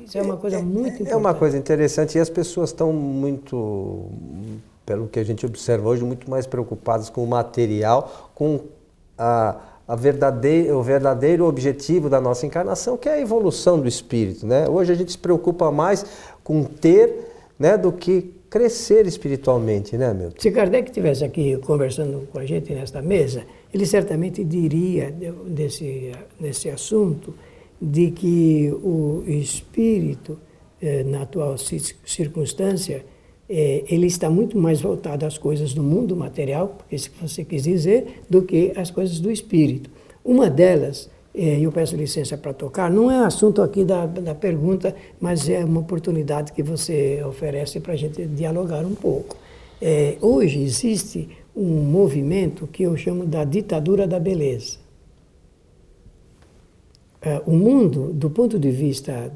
Isso 0.05 0.17
é 0.17 0.21
uma 0.21 0.35
coisa 0.35 0.61
muito 0.61 0.95
importante. 0.95 1.13
É 1.13 1.15
uma 1.15 1.33
coisa 1.33 1.57
interessante 1.57 2.17
e 2.17 2.19
as 2.19 2.29
pessoas 2.29 2.71
estão 2.71 2.91
muito, 2.91 4.09
pelo 4.85 5.07
que 5.07 5.17
a 5.17 5.23
gente 5.23 5.45
observa 5.45 5.87
hoje, 5.87 6.03
muito 6.03 6.29
mais 6.29 6.45
preocupadas 6.45 7.09
com 7.09 7.23
o 7.23 7.27
material, 7.27 8.31
com 8.35 8.59
a, 9.17 9.74
a 9.87 9.93
o 9.93 10.81
verdadeiro 10.81 11.45
objetivo 11.45 12.09
da 12.09 12.19
nossa 12.19 12.45
encarnação, 12.45 12.97
que 12.97 13.07
é 13.07 13.13
a 13.13 13.21
evolução 13.21 13.79
do 13.79 13.87
espírito. 13.87 14.45
Né? 14.45 14.67
Hoje 14.67 14.91
a 14.91 14.95
gente 14.95 15.11
se 15.11 15.17
preocupa 15.17 15.71
mais 15.71 16.05
com 16.43 16.63
ter 16.63 17.27
né, 17.59 17.77
do 17.77 17.91
que 17.91 18.33
crescer 18.49 19.05
espiritualmente, 19.05 19.97
né, 19.97 20.13
Milton? 20.13 20.39
Se 20.39 20.49
Kardec 20.49 20.89
estivesse 20.89 21.23
aqui 21.23 21.57
conversando 21.57 22.27
com 22.31 22.39
a 22.39 22.45
gente 22.45 22.73
nesta 22.73 23.01
mesa, 23.01 23.43
ele 23.73 23.85
certamente 23.85 24.43
diria 24.43 25.13
desse, 25.45 26.11
desse 26.39 26.69
assunto 26.69 27.33
de 27.81 28.11
que 28.11 28.71
o 28.81 29.23
espírito, 29.27 30.39
eh, 30.81 31.03
na 31.03 31.23
atual 31.23 31.57
circunstância, 31.57 33.05
eh, 33.49 33.83
ele 33.89 34.07
está 34.07 34.29
muito 34.29 34.57
mais 34.57 34.81
voltado 34.81 35.25
às 35.25 35.37
coisas 35.37 35.73
do 35.73 35.83
mundo 35.83 36.15
material, 36.15 36.75
porque 36.77 36.95
isso 36.95 37.11
que 37.11 37.21
você 37.21 37.43
quis 37.43 37.63
dizer, 37.63 38.21
do 38.29 38.41
que 38.41 38.71
às 38.75 38.89
coisas 38.91 39.19
do 39.19 39.31
espírito. 39.31 39.89
Uma 40.23 40.49
delas, 40.49 41.09
eh, 41.33 41.59
eu 41.59 41.71
peço 41.71 41.95
licença 41.95 42.37
para 42.37 42.53
tocar, 42.53 42.89
não 42.89 43.11
é 43.11 43.25
assunto 43.25 43.61
aqui 43.61 43.83
da, 43.83 44.05
da 44.05 44.33
pergunta, 44.33 44.95
mas 45.19 45.47
é 45.49 45.63
uma 45.63 45.81
oportunidade 45.81 46.51
que 46.53 46.63
você 46.63 47.23
oferece 47.23 47.79
para 47.79 47.93
a 47.93 47.97
gente 47.97 48.25
dialogar 48.25 48.85
um 48.85 48.95
pouco. 48.95 49.37
hoje 50.21 50.61
existe 50.63 51.29
um 51.55 51.83
movimento 51.83 52.65
que 52.67 52.83
eu 52.83 52.97
chamo 52.97 53.25
da 53.25 53.43
ditadura 53.43 54.07
da 54.07 54.19
beleza. 54.19 54.77
Uh, 57.25 57.51
o 57.51 57.55
mundo, 57.55 58.11
do 58.13 58.29
ponto 58.29 58.59
de 58.59 58.69
vista 58.69 59.31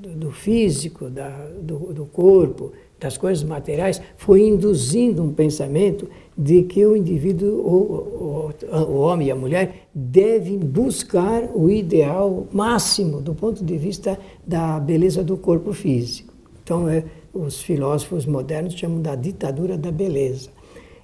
do, 0.00 0.14
do, 0.14 0.30
físico, 0.30 1.10
da, 1.10 1.30
do, 1.60 1.92
do, 1.92 2.06
corpo, 2.06 2.72
das 2.98 3.16
coisas 3.16 3.44
materiais, 3.44 4.00
foi 4.16 4.46
induzindo 4.46 5.22
um 5.22 5.32
pensamento 5.32 6.08
de 6.36 6.62
que 6.62 6.84
o 6.84 6.96
indivíduo, 6.96 7.48
o, 7.48 8.52
o, 8.72 8.76
o 8.76 8.98
homem 9.00 9.28
e 9.28 9.30
a 9.30 9.36
mulher, 9.36 9.88
devem 9.94 10.58
buscar 10.58 11.50
o 11.54 11.70
ideal 11.70 12.46
máximo 12.52 13.20
do 13.20 13.34
ponto 13.34 13.64
de 13.64 13.76
vista 13.76 14.18
da 14.46 14.78
beleza 14.80 15.22
do 15.22 15.36
corpo 15.36 15.72
físico. 15.72 16.32
Então, 16.62 16.88
é, 16.88 17.04
os 17.32 17.60
filósofos 17.60 18.26
modernos 18.26 18.74
chamam 18.74 19.00
da 19.00 19.14
ditadura 19.14 19.76
da 19.76 19.92
beleza. 19.92 20.50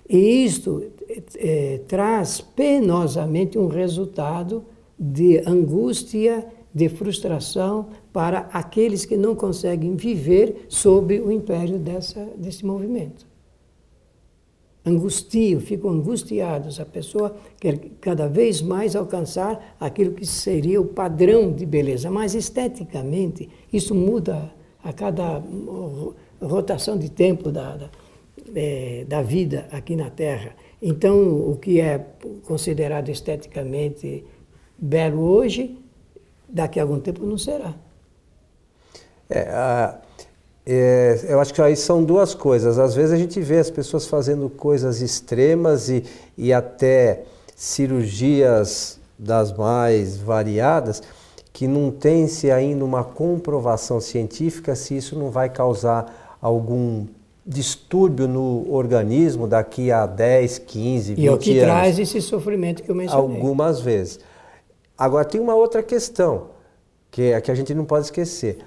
E 0.09 0.45
isto 0.45 0.83
é, 1.37 1.81
traz 1.87 2.41
penosamente 2.41 3.59
um 3.59 3.69
resultado 3.69 4.65
de 4.99 5.43
angústia, 5.47 6.47
de 6.75 6.89
frustração 6.89 7.87
para 8.13 8.41
aqueles 8.53 9.05
que 9.05 9.17
não 9.17 9.35
conseguem 9.35 9.97
viver 9.97 10.67
sob 10.69 11.19
o 11.21 11.33
império 11.33 11.79
dessa, 11.79 12.25
desse 12.37 12.65
movimento. 12.65 13.27
Angustiam, 14.85 15.61
ficam 15.61 15.91
angustiados. 15.91 16.81
A 16.81 16.85
pessoa 16.85 17.37
quer 17.59 17.79
cada 18.01 18.29
vez 18.29 18.61
mais 18.61 18.97
alcançar 18.97 19.77
aquilo 19.79 20.13
que 20.13 20.27
seria 20.27 20.81
o 20.81 20.85
padrão 20.85 21.53
de 21.53 21.65
beleza, 21.65 22.11
mas 22.11 22.35
esteticamente 22.35 23.49
isso 23.73 23.95
muda 23.95 24.53
a 24.83 24.93
cada 24.93 25.43
rotação 26.41 26.99
de 26.99 27.09
tempo 27.09 27.53
da, 27.53 27.77
da, 27.77 27.91
é, 28.55 29.05
da 29.09 29.23
vida 29.23 29.69
aqui 29.71 29.95
na 29.95 30.11
Terra. 30.11 30.57
Então, 30.83 31.49
o 31.49 31.57
que 31.57 31.81
é 31.81 32.05
considerado 32.45 33.09
esteticamente 33.09 34.25
belo 34.77 35.23
hoje, 35.23 35.79
daqui 36.49 36.81
a 36.81 36.83
algum 36.83 36.99
tempo 36.99 37.25
não 37.25 37.39
será. 37.39 37.73
É, 39.39 39.95
é, 40.65 41.25
eu 41.29 41.41
acho 41.41 41.53
que 41.53 41.61
aí 41.61 41.75
são 41.75 42.05
duas 42.05 42.35
coisas. 42.35 42.79
Às 42.79 42.95
vezes 42.95 43.13
a 43.13 43.17
gente 43.17 43.41
vê 43.41 43.59
as 43.59 43.71
pessoas 43.71 44.07
fazendo 44.07 44.49
coisas 44.49 45.01
extremas 45.01 45.89
e, 45.89 46.05
e 46.37 46.53
até 46.53 47.25
cirurgias 47.57 49.01
das 49.19 49.53
mais 49.53 50.17
variadas 50.17 51.03
que 51.53 51.67
não 51.67 51.91
tem-se 51.91 52.51
ainda 52.51 52.85
uma 52.85 53.05
comprovação 53.05 54.01
científica 54.01 54.75
se 54.75 54.97
isso 54.97 55.19
não 55.19 55.31
vai 55.31 55.51
causar 55.51 56.39
algum 56.41 57.07
distúrbio 57.45 58.27
no 58.27 58.73
organismo 58.73 59.47
daqui 59.47 59.91
a 59.91 60.07
10, 60.07 60.59
15, 60.61 61.15
20 61.15 61.19
anos. 61.19 61.25
E 61.25 61.27
é 61.27 61.31
o 61.31 61.39
que 61.39 61.59
anos. 61.59 61.65
traz 61.65 61.99
esse 61.99 62.23
sofrimento 62.23 62.83
que 62.83 62.91
eu 62.91 62.95
mencionei. 62.95 63.37
Algumas 63.37 63.81
vezes. 63.81 64.21
Agora, 64.97 65.25
tem 65.25 65.41
uma 65.41 65.55
outra 65.55 65.83
questão, 65.83 66.51
que 67.11 67.23
é 67.23 67.37
a 67.37 67.41
que 67.41 67.51
a 67.51 67.55
gente 67.55 67.75
não 67.75 67.85
pode 67.85 68.07
esquecer. 68.07 68.59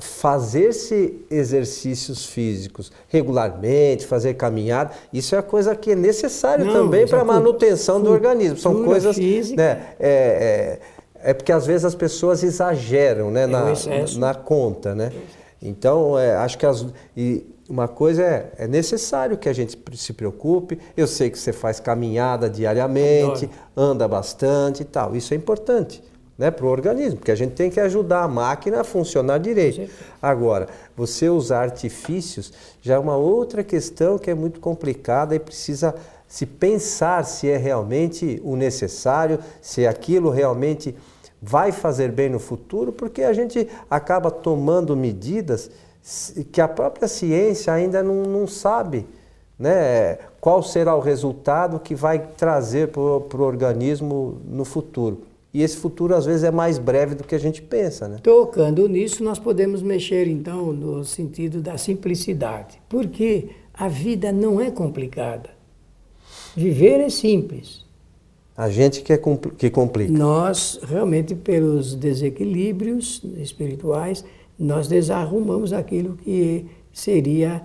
Fazer-se 0.00 1.20
exercícios 1.28 2.26
físicos 2.26 2.92
regularmente, 3.08 4.06
fazer 4.06 4.34
caminhada, 4.34 4.92
isso 5.12 5.34
é 5.34 5.42
coisa 5.42 5.74
que 5.74 5.90
é 5.90 5.94
necessário 5.96 6.64
não, 6.64 6.72
também 6.72 7.08
para 7.08 7.22
a 7.22 7.24
manutenção 7.24 8.00
do 8.00 8.10
organismo. 8.10 8.56
São 8.56 8.84
coisas. 8.84 9.16
Física. 9.16 9.56
Né, 9.56 9.86
é, 9.98 10.78
é, 11.20 11.30
é, 11.30 11.34
porque 11.34 11.50
às 11.50 11.66
vezes 11.66 11.84
as 11.84 11.94
pessoas 11.96 12.44
exageram 12.44 13.32
né, 13.32 13.42
é 13.42 13.46
na, 13.48 13.64
na 14.18 14.34
conta. 14.34 14.94
Né? 14.94 15.10
Então, 15.60 16.16
é, 16.16 16.36
acho 16.36 16.56
que 16.56 16.64
as. 16.64 16.86
E, 17.16 17.44
uma 17.68 17.88
coisa 17.88 18.22
é, 18.22 18.52
é 18.58 18.66
necessário 18.66 19.36
que 19.36 19.48
a 19.48 19.52
gente 19.52 19.76
se 19.94 20.12
preocupe. 20.12 20.78
Eu 20.96 21.06
sei 21.06 21.30
que 21.30 21.38
você 21.38 21.52
faz 21.52 21.80
caminhada 21.80 22.48
diariamente, 22.48 23.44
Adoro. 23.44 23.50
anda 23.76 24.08
bastante 24.08 24.82
e 24.82 24.84
tal. 24.84 25.14
Isso 25.16 25.34
é 25.34 25.36
importante 25.36 26.02
né, 26.38 26.52
para 26.52 26.64
o 26.64 26.68
organismo, 26.68 27.18
porque 27.18 27.32
a 27.32 27.36
gente 27.36 27.54
tem 27.54 27.68
que 27.68 27.80
ajudar 27.80 28.22
a 28.22 28.28
máquina 28.28 28.80
a 28.80 28.84
funcionar 28.84 29.38
direito. 29.38 29.90
Agora, 30.22 30.68
você 30.96 31.28
usar 31.28 31.62
artifícios 31.62 32.52
já 32.80 32.94
é 32.94 32.98
uma 32.98 33.16
outra 33.16 33.64
questão 33.64 34.16
que 34.16 34.30
é 34.30 34.34
muito 34.34 34.60
complicada 34.60 35.34
e 35.34 35.40
precisa 35.40 35.92
se 36.28 36.46
pensar 36.46 37.24
se 37.24 37.50
é 37.50 37.56
realmente 37.56 38.40
o 38.44 38.54
necessário, 38.54 39.40
se 39.60 39.84
aquilo 39.84 40.30
realmente 40.30 40.94
vai 41.42 41.72
fazer 41.72 42.12
bem 42.12 42.28
no 42.28 42.38
futuro, 42.38 42.92
porque 42.92 43.22
a 43.22 43.32
gente 43.32 43.68
acaba 43.90 44.30
tomando 44.30 44.96
medidas 44.96 45.70
que 46.52 46.60
a 46.60 46.68
própria 46.68 47.08
ciência 47.08 47.72
ainda 47.72 48.02
não, 48.02 48.22
não 48.22 48.46
sabe 48.46 49.06
né, 49.58 50.18
qual 50.40 50.62
será 50.62 50.94
o 50.94 51.00
resultado 51.00 51.80
que 51.80 51.94
vai 51.94 52.18
trazer 52.36 52.88
para 52.88 53.00
o 53.00 53.42
organismo 53.42 54.40
no 54.46 54.64
futuro. 54.64 55.27
E 55.52 55.62
esse 55.62 55.76
futuro 55.76 56.14
às 56.14 56.26
vezes 56.26 56.44
é 56.44 56.50
mais 56.50 56.78
breve 56.78 57.14
do 57.14 57.24
que 57.24 57.34
a 57.34 57.38
gente 57.38 57.62
pensa. 57.62 58.06
Né? 58.06 58.18
Tocando 58.22 58.86
nisso, 58.88 59.24
nós 59.24 59.38
podemos 59.38 59.82
mexer 59.82 60.26
então 60.26 60.72
no 60.72 61.04
sentido 61.04 61.60
da 61.60 61.78
simplicidade. 61.78 62.80
Porque 62.88 63.48
a 63.72 63.88
vida 63.88 64.30
não 64.30 64.60
é 64.60 64.70
complicada. 64.70 65.50
Viver 66.54 67.00
é 67.00 67.08
simples. 67.08 67.86
A 68.56 68.68
gente 68.68 69.02
que, 69.02 69.12
é 69.12 69.16
compl 69.16 69.50
que 69.50 69.70
complica. 69.70 70.12
Nós, 70.12 70.80
realmente, 70.82 71.34
pelos 71.34 71.94
desequilíbrios 71.94 73.22
espirituais, 73.36 74.24
nós 74.58 74.88
desarrumamos 74.88 75.72
aquilo 75.72 76.16
que 76.16 76.66
seria, 76.92 77.62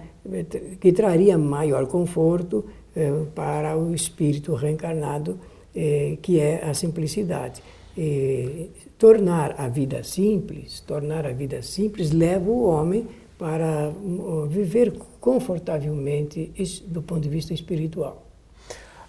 que 0.80 0.94
traria 0.94 1.36
maior 1.36 1.88
conforto 1.88 2.64
eh, 2.96 3.12
para 3.34 3.76
o 3.76 3.96
espírito 3.96 4.54
reencarnado, 4.54 5.40
eh, 5.76 6.20
que 6.22 6.40
é 6.40 6.64
a 6.64 6.76
simplicidade. 6.76 7.64
Eh, 7.96 8.70
tornar 8.98 9.54
a 9.60 9.68
vida 9.68 10.04
simples, 10.04 10.80
tornar 10.80 11.28
a 11.28 11.32
vida 11.32 11.62
simples 11.62 12.12
leva 12.12 12.50
o 12.50 12.64
homem 12.64 13.08
para 13.38 13.90
uh, 13.90 14.48
viver 14.48 14.94
confortavelmente 15.20 16.52
do 16.88 17.02
ponto 17.02 17.22
de 17.22 17.30
vista 17.30 17.54
espiritual. 17.54 18.24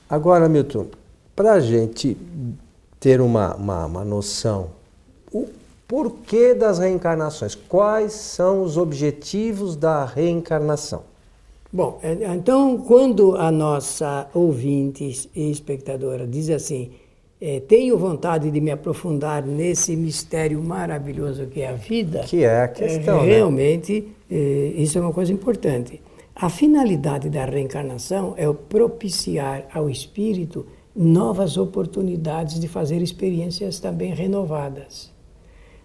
Agora, 0.09 0.49
Milton, 0.49 0.89
para 1.35 1.55
a 1.55 1.61
gente 1.61 2.17
ter 3.01 3.21
uma, 3.21 3.55
uma, 3.55 3.87
uma 3.87 4.05
noção, 4.05 4.71
o 5.33 5.49
porquê 5.89 6.55
das 6.55 6.79
reencarnações? 6.79 7.55
Quais 7.55 8.13
são 8.13 8.63
os 8.63 8.77
objetivos 8.77 9.77
da 9.77 10.05
reencarnação? 10.05 11.05
Bom, 11.73 11.99
é, 12.03 12.13
então, 12.35 12.79
quando 12.79 13.37
a 13.37 13.51
nossa 13.51 14.29
ouvinte 14.35 15.31
e 15.35 15.51
espectadora 15.51 16.27
diz 16.27 16.51
assim, 16.51 16.91
é, 17.47 17.61
tenho 17.61 17.99
vontade 17.99 18.51
de 18.51 18.59
me 18.59 18.71
aprofundar 18.71 19.45
nesse 19.45 19.95
mistério 19.95 20.63
maravilhoso 20.63 21.45
que 21.47 21.61
é 21.61 21.69
a 21.69 21.75
vida. 21.75 22.21
Que 22.21 22.43
é 22.43 22.63
a 22.63 22.69
questão. 22.69 23.21
É, 23.21 23.27
realmente, 23.27 24.01
né? 24.31 24.39
é, 24.39 24.73
isso 24.79 24.97
é 24.97 25.01
uma 25.03 25.13
coisa 25.13 25.31
importante. 25.31 26.01
A 26.35 26.49
finalidade 26.49 27.29
da 27.29 27.45
reencarnação 27.45 28.33
é 28.39 28.49
o 28.49 28.55
propiciar 28.55 29.69
ao 29.75 29.91
espírito 29.91 30.65
novas 30.97 31.59
oportunidades 31.59 32.59
de 32.59 32.67
fazer 32.67 33.03
experiências 33.03 33.79
também 33.79 34.15
renovadas. 34.15 35.13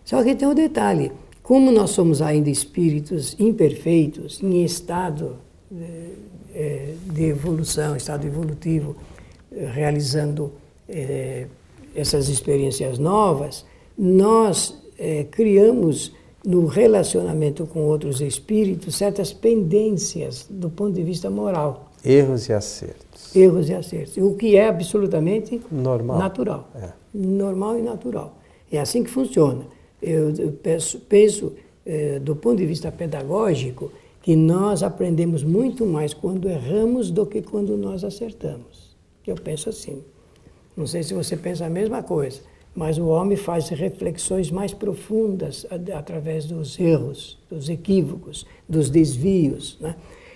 Só 0.06 0.24
que 0.24 0.34
tem 0.36 0.48
um 0.48 0.56
detalhe: 0.56 1.12
como 1.44 1.74
nós 1.74 1.90
somos 1.90 2.22
ainda 2.22 2.50
espíritos 2.50 3.36
imperfeitos, 3.38 4.42
em 4.42 4.64
estado 4.64 5.36
é, 5.78 6.10
é, 6.56 6.94
de 7.12 7.26
evolução, 7.26 7.98
estado 7.98 8.26
evolutivo, 8.26 8.96
realizando 9.74 10.54
é, 10.90 11.48
essas 11.96 12.28
experiências 12.30 12.98
novas, 12.98 13.66
nós 13.98 14.76
é, 14.98 15.24
criamos 15.26 16.14
no 16.46 16.66
relacionamento 16.66 17.66
com 17.66 17.82
outros 17.82 18.22
espíritos 18.22 18.96
certas 18.96 19.34
pendências 19.34 20.46
do 20.50 20.70
ponto 20.70 20.94
de 20.94 21.04
vista 21.04 21.30
moral. 21.30 21.92
Erros 22.04 22.48
e 22.48 22.54
acertos. 22.54 23.36
Erros 23.36 23.70
e 23.70 23.74
acertos. 23.74 24.18
O 24.18 24.36
que 24.36 24.56
é 24.56 24.68
absolutamente 24.68 25.62
normal. 25.70 26.18
natural. 26.18 26.70
É. 26.76 26.90
Normal 27.14 27.78
e 27.78 27.82
natural. 27.82 28.38
É 28.72 28.80
assim 28.80 29.04
que 29.04 29.10
funciona. 29.10 29.66
Eu, 30.02 30.34
eu 30.36 30.52
penso, 30.54 31.00
penso 31.02 31.54
é, 31.86 32.20
do 32.20 32.36
ponto 32.36 32.58
de 32.58 32.66
vista 32.66 32.92
pedagógico, 32.92 33.92
que 34.22 34.36
nós 34.36 34.84
aprendemos 34.84 35.44
muito 35.44 35.86
mais 35.86 36.14
quando 36.14 36.48
erramos 36.48 37.10
do 37.10 37.26
que 37.26 37.42
quando 37.42 37.76
nós 37.76 38.04
acertamos. 38.04 38.96
Eu 39.26 39.36
penso 39.36 39.70
assim. 39.70 40.02
Não 40.80 40.88
sei 40.88 41.04
se 41.04 41.14
você 41.14 41.36
pensa 41.36 41.66
a 41.66 41.70
mesma 41.70 42.02
coisa, 42.02 42.40
mas 42.74 42.98
o 42.98 43.08
homem 43.08 43.36
faz 43.36 43.68
reflexões 43.68 44.50
mais 44.50 44.74
profundas 44.74 45.68
através 45.94 46.46
dos 46.46 46.80
erros, 46.80 47.38
dos 47.50 47.68
equívocos, 47.68 48.46
dos 48.68 48.90
desvios. 48.90 49.78
Né? 49.82 49.94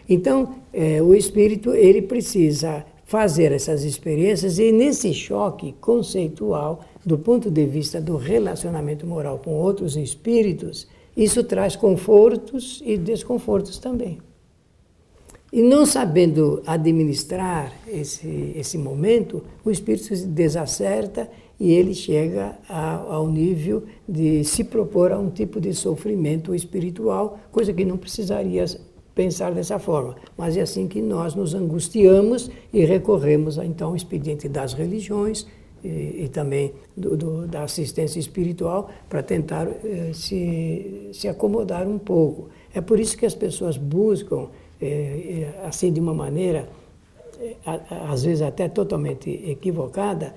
Então, 0.09 0.55
é, 0.73 1.01
o 1.01 1.15
espírito 1.15 1.73
ele 1.73 2.01
precisa 2.01 2.85
fazer 3.05 3.53
essas 3.53 3.85
experiências 3.85 4.59
e 4.59 4.69
nesse 4.73 5.13
choque 5.13 5.73
conceitual, 5.79 6.81
do 7.05 7.17
ponto 7.17 7.49
de 7.49 7.65
vista 7.65 8.01
do 8.01 8.17
relacionamento 8.17 9.07
moral 9.07 9.39
com 9.39 9.51
outros 9.51 9.95
espíritos, 9.95 10.89
isso 11.15 11.41
traz 11.45 11.77
confortos 11.77 12.83
e 12.85 12.97
desconfortos 12.97 13.77
também. 13.77 14.19
E 15.53 15.61
não 15.61 15.85
sabendo 15.85 16.63
administrar 16.65 17.71
esse, 17.87 18.51
esse 18.55 18.75
momento, 18.75 19.43
o 19.63 19.69
espírito 19.69 20.15
se 20.15 20.25
desacerta 20.25 21.29
e 21.59 21.71
ele 21.71 21.93
chega 21.93 22.57
a, 22.67 22.95
ao 22.95 23.27
nível 23.27 23.83
de 24.09 24.43
se 24.43 24.63
propor 24.63 25.11
a 25.11 25.19
um 25.19 25.29
tipo 25.29 25.61
de 25.61 25.71
sofrimento 25.71 26.55
espiritual, 26.55 27.37
coisa 27.51 27.71
que 27.71 27.85
não 27.85 27.97
precisaria 27.97 28.65
pensar 29.13 29.51
dessa 29.53 29.77
forma. 29.77 30.15
Mas 30.35 30.57
é 30.57 30.61
assim 30.61 30.87
que 30.87 31.03
nós 31.03 31.35
nos 31.35 31.53
angustiamos 31.53 32.49
e 32.73 32.83
recorremos 32.83 33.59
então 33.59 33.89
ao 33.89 33.95
expediente 33.95 34.49
das 34.49 34.73
religiões 34.73 35.45
e, 35.83 36.23
e 36.23 36.29
também 36.29 36.73
do, 36.97 37.15
do, 37.15 37.47
da 37.47 37.61
assistência 37.61 38.17
espiritual 38.19 38.89
para 39.07 39.21
tentar 39.21 39.67
eh, 39.67 40.09
se, 40.13 41.11
se 41.13 41.27
acomodar 41.27 41.87
um 41.87 41.99
pouco. 41.99 42.49
É 42.73 42.81
por 42.81 42.99
isso 42.99 43.15
que 43.15 43.25
as 43.25 43.35
pessoas 43.35 43.77
buscam 43.77 44.47
assim 45.65 45.91
de 45.91 45.99
uma 45.99 46.13
maneira, 46.13 46.69
é, 47.39 47.55
às 48.09 48.23
vezes 48.23 48.41
até 48.41 48.67
totalmente 48.67 49.29
equivocada, 49.29 50.33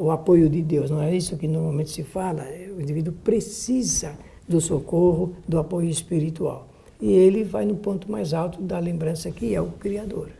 o 0.00 0.10
apoio 0.10 0.48
de 0.48 0.62
Deus. 0.62 0.90
Não 0.90 1.02
é 1.02 1.14
isso 1.14 1.36
que 1.36 1.46
normalmente 1.46 1.90
se 1.90 2.02
fala. 2.02 2.46
O 2.76 2.80
indivíduo 2.80 3.12
precisa 3.22 4.14
do 4.48 4.60
socorro, 4.60 5.34
do 5.46 5.58
apoio 5.58 5.88
espiritual. 5.88 6.66
E 7.00 7.12
ele 7.12 7.44
vai 7.44 7.66
no 7.66 7.76
ponto 7.76 8.10
mais 8.10 8.32
alto 8.32 8.62
da 8.62 8.78
lembrança 8.78 9.30
que 9.30 9.54
é 9.54 9.60
o 9.60 9.66
Criador. 9.72 10.30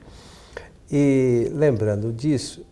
E 0.91 1.51
lembrando 1.53 2.13
disso, 2.13 2.65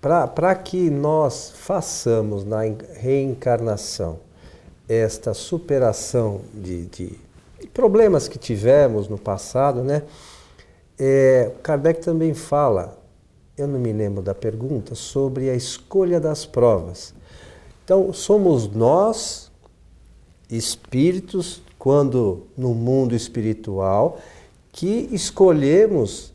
para 0.00 0.54
que 0.56 0.90
nós 0.90 1.52
façamos 1.54 2.44
na 2.44 2.62
reencarnação 2.98 4.18
esta 4.88 5.32
superação 5.32 6.40
de, 6.52 6.86
de 6.86 7.12
problemas 7.72 8.28
que 8.28 8.38
tivemos 8.38 9.08
no 9.08 9.18
passado, 9.18 9.82
né? 9.82 10.02
É, 10.98 11.52
Kardec 11.62 12.00
também 12.02 12.34
fala, 12.34 12.98
eu 13.56 13.66
não 13.66 13.78
me 13.78 13.92
lembro 13.92 14.22
da 14.22 14.34
pergunta, 14.34 14.94
sobre 14.94 15.50
a 15.50 15.54
escolha 15.54 16.20
das 16.20 16.46
provas. 16.46 17.14
Então, 17.84 18.12
somos 18.12 18.68
nós, 18.68 19.50
espíritos, 20.50 21.62
quando 21.78 22.46
no 22.56 22.74
mundo 22.74 23.14
espiritual, 23.14 24.18
que 24.70 25.08
escolhemos 25.10 26.31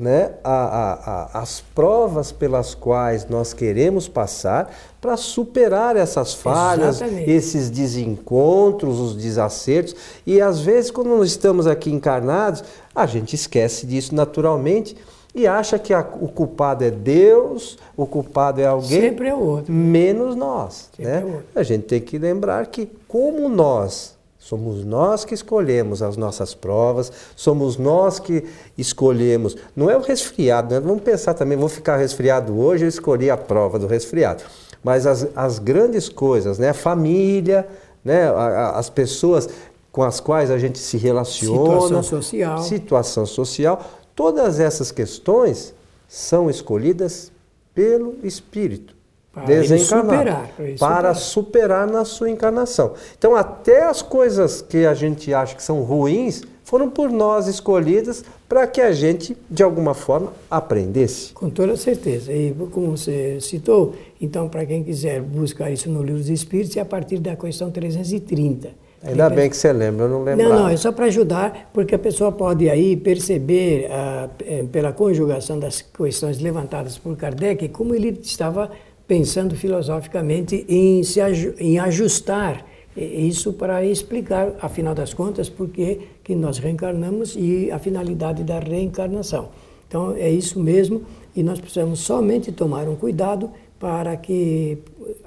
né, 0.00 0.32
a, 0.42 0.52
a, 0.52 0.92
a, 0.92 1.42
as 1.42 1.60
provas 1.74 2.32
pelas 2.32 2.74
quais 2.74 3.26
nós 3.28 3.52
queremos 3.52 4.08
passar 4.08 4.74
para 5.00 5.16
superar 5.16 5.96
essas 5.96 6.34
falhas, 6.34 6.96
Exatamente. 6.96 7.30
esses 7.30 7.70
desencontros, 7.70 8.98
os 8.98 9.16
desacertos. 9.16 9.94
E 10.26 10.40
às 10.40 10.60
vezes, 10.60 10.90
quando 10.90 11.08
nós 11.08 11.28
estamos 11.28 11.66
aqui 11.66 11.90
encarnados, 11.90 12.64
a 12.94 13.06
gente 13.06 13.34
esquece 13.34 13.86
disso 13.86 14.14
naturalmente 14.14 14.96
e 15.34 15.46
acha 15.46 15.78
que 15.78 15.92
o 15.94 16.28
culpado 16.28 16.82
é 16.82 16.90
Deus, 16.90 17.76
o 17.94 18.06
culpado 18.06 18.58
é 18.58 18.66
alguém. 18.66 19.00
Sempre 19.02 19.28
é 19.28 19.34
outro. 19.34 19.70
Menos 19.70 20.34
nós. 20.34 20.88
Né? 20.98 21.42
É 21.54 21.60
a 21.60 21.62
gente 21.62 21.84
tem 21.84 22.00
que 22.00 22.16
lembrar 22.16 22.66
que, 22.68 22.88
como 23.06 23.46
nós 23.48 24.15
Somos 24.46 24.84
nós 24.84 25.24
que 25.24 25.34
escolhemos 25.34 26.02
as 26.02 26.16
nossas 26.16 26.54
provas, 26.54 27.10
somos 27.34 27.76
nós 27.76 28.20
que 28.20 28.44
escolhemos. 28.78 29.56
Não 29.74 29.90
é 29.90 29.96
o 29.96 30.00
resfriado, 30.00 30.72
né? 30.72 30.80
vamos 30.80 31.02
pensar 31.02 31.34
também, 31.34 31.58
vou 31.58 31.68
ficar 31.68 31.96
resfriado 31.96 32.56
hoje, 32.56 32.84
eu 32.84 32.88
escolhi 32.88 33.28
a 33.28 33.36
prova 33.36 33.76
do 33.76 33.88
resfriado. 33.88 34.44
Mas 34.84 35.04
as, 35.04 35.26
as 35.34 35.58
grandes 35.58 36.08
coisas, 36.08 36.60
né? 36.60 36.68
a 36.68 36.74
família, 36.74 37.66
né? 38.04 38.28
as 38.72 38.88
pessoas 38.88 39.48
com 39.90 40.04
as 40.04 40.20
quais 40.20 40.48
a 40.48 40.58
gente 40.58 40.78
se 40.78 40.96
relaciona. 40.96 41.64
Situação 41.64 42.02
social. 42.04 42.58
Situação 42.62 43.26
social. 43.26 43.84
Todas 44.14 44.60
essas 44.60 44.92
questões 44.92 45.74
são 46.06 46.48
escolhidas 46.48 47.32
pelo 47.74 48.14
Espírito. 48.22 48.95
Para 49.36 49.44
desencarnar. 49.44 50.16
Superar, 50.16 50.50
para, 50.56 50.76
para 50.78 51.14
superar 51.14 51.86
na 51.86 52.06
sua 52.06 52.30
encarnação. 52.30 52.94
Então, 53.18 53.36
até 53.36 53.84
as 53.84 54.00
coisas 54.00 54.62
que 54.62 54.86
a 54.86 54.94
gente 54.94 55.34
acha 55.34 55.54
que 55.54 55.62
são 55.62 55.82
ruins 55.82 56.40
foram 56.64 56.88
por 56.88 57.10
nós 57.10 57.46
escolhidas 57.46 58.24
para 58.48 58.66
que 58.66 58.80
a 58.80 58.92
gente, 58.92 59.36
de 59.50 59.62
alguma 59.62 59.92
forma, 59.92 60.32
aprendesse. 60.50 61.34
Com 61.34 61.50
toda 61.50 61.76
certeza. 61.76 62.32
E 62.32 62.54
como 62.72 62.96
você 62.96 63.38
citou, 63.42 63.94
então, 64.18 64.48
para 64.48 64.64
quem 64.64 64.82
quiser 64.82 65.20
buscar 65.20 65.70
isso 65.70 65.90
no 65.90 66.02
Livro 66.02 66.18
dos 66.18 66.30
Espíritos, 66.30 66.74
é 66.74 66.80
a 66.80 66.86
partir 66.86 67.18
da 67.18 67.36
questão 67.36 67.70
330. 67.70 68.70
Ainda 69.04 69.28
bem 69.28 69.50
que 69.50 69.56
você 69.56 69.70
lembra, 69.70 70.06
eu 70.06 70.08
não 70.08 70.24
lembro. 70.24 70.48
Não, 70.48 70.60
não, 70.60 70.68
é 70.70 70.78
só 70.78 70.90
para 70.90 71.04
ajudar, 71.04 71.70
porque 71.74 71.94
a 71.94 71.98
pessoa 71.98 72.32
pode 72.32 72.70
aí 72.70 72.96
perceber, 72.96 73.86
ah, 73.90 74.30
eh, 74.44 74.64
pela 74.72 74.94
conjugação 74.94 75.58
das 75.58 75.82
questões 75.82 76.40
levantadas 76.40 76.96
por 76.96 77.14
Kardec, 77.16 77.68
como 77.68 77.94
ele 77.94 78.18
estava 78.22 78.70
pensando 79.06 79.54
filosoficamente 79.54 80.64
em, 80.68 81.02
se, 81.02 81.20
em 81.58 81.78
ajustar 81.78 82.66
isso 82.96 83.52
para 83.52 83.84
explicar, 83.84 84.54
afinal 84.60 84.94
das 84.94 85.12
contas, 85.12 85.50
por 85.50 85.68
que, 85.68 86.00
nós 86.30 86.58
reencarnamos 86.58 87.36
e 87.36 87.70
a 87.70 87.78
finalidade 87.78 88.42
da 88.42 88.58
reencarnação. 88.58 89.50
Então, 89.86 90.14
é 90.16 90.30
isso 90.30 90.58
mesmo, 90.58 91.02
e 91.34 91.42
nós 91.42 91.60
precisamos 91.60 92.00
somente 92.00 92.50
tomar 92.50 92.88
um 92.88 92.96
cuidado 92.96 93.50
para 93.78 94.16
que 94.16 94.78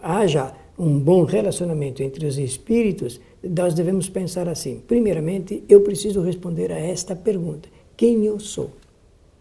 haja 0.02 0.52
um 0.78 0.98
bom 0.98 1.24
relacionamento 1.24 2.02
entre 2.02 2.26
os 2.26 2.38
espíritos. 2.38 3.22
Nós 3.44 3.74
devemos 3.74 4.10
pensar 4.10 4.50
assim: 4.50 4.82
primeiramente, 4.88 5.64
eu 5.70 5.82
preciso 5.82 6.22
responder 6.22 6.72
a 6.72 6.80
esta 6.80 7.16
pergunta: 7.16 7.70
quem 7.96 8.26
eu 8.26 8.40
sou? 8.40 8.72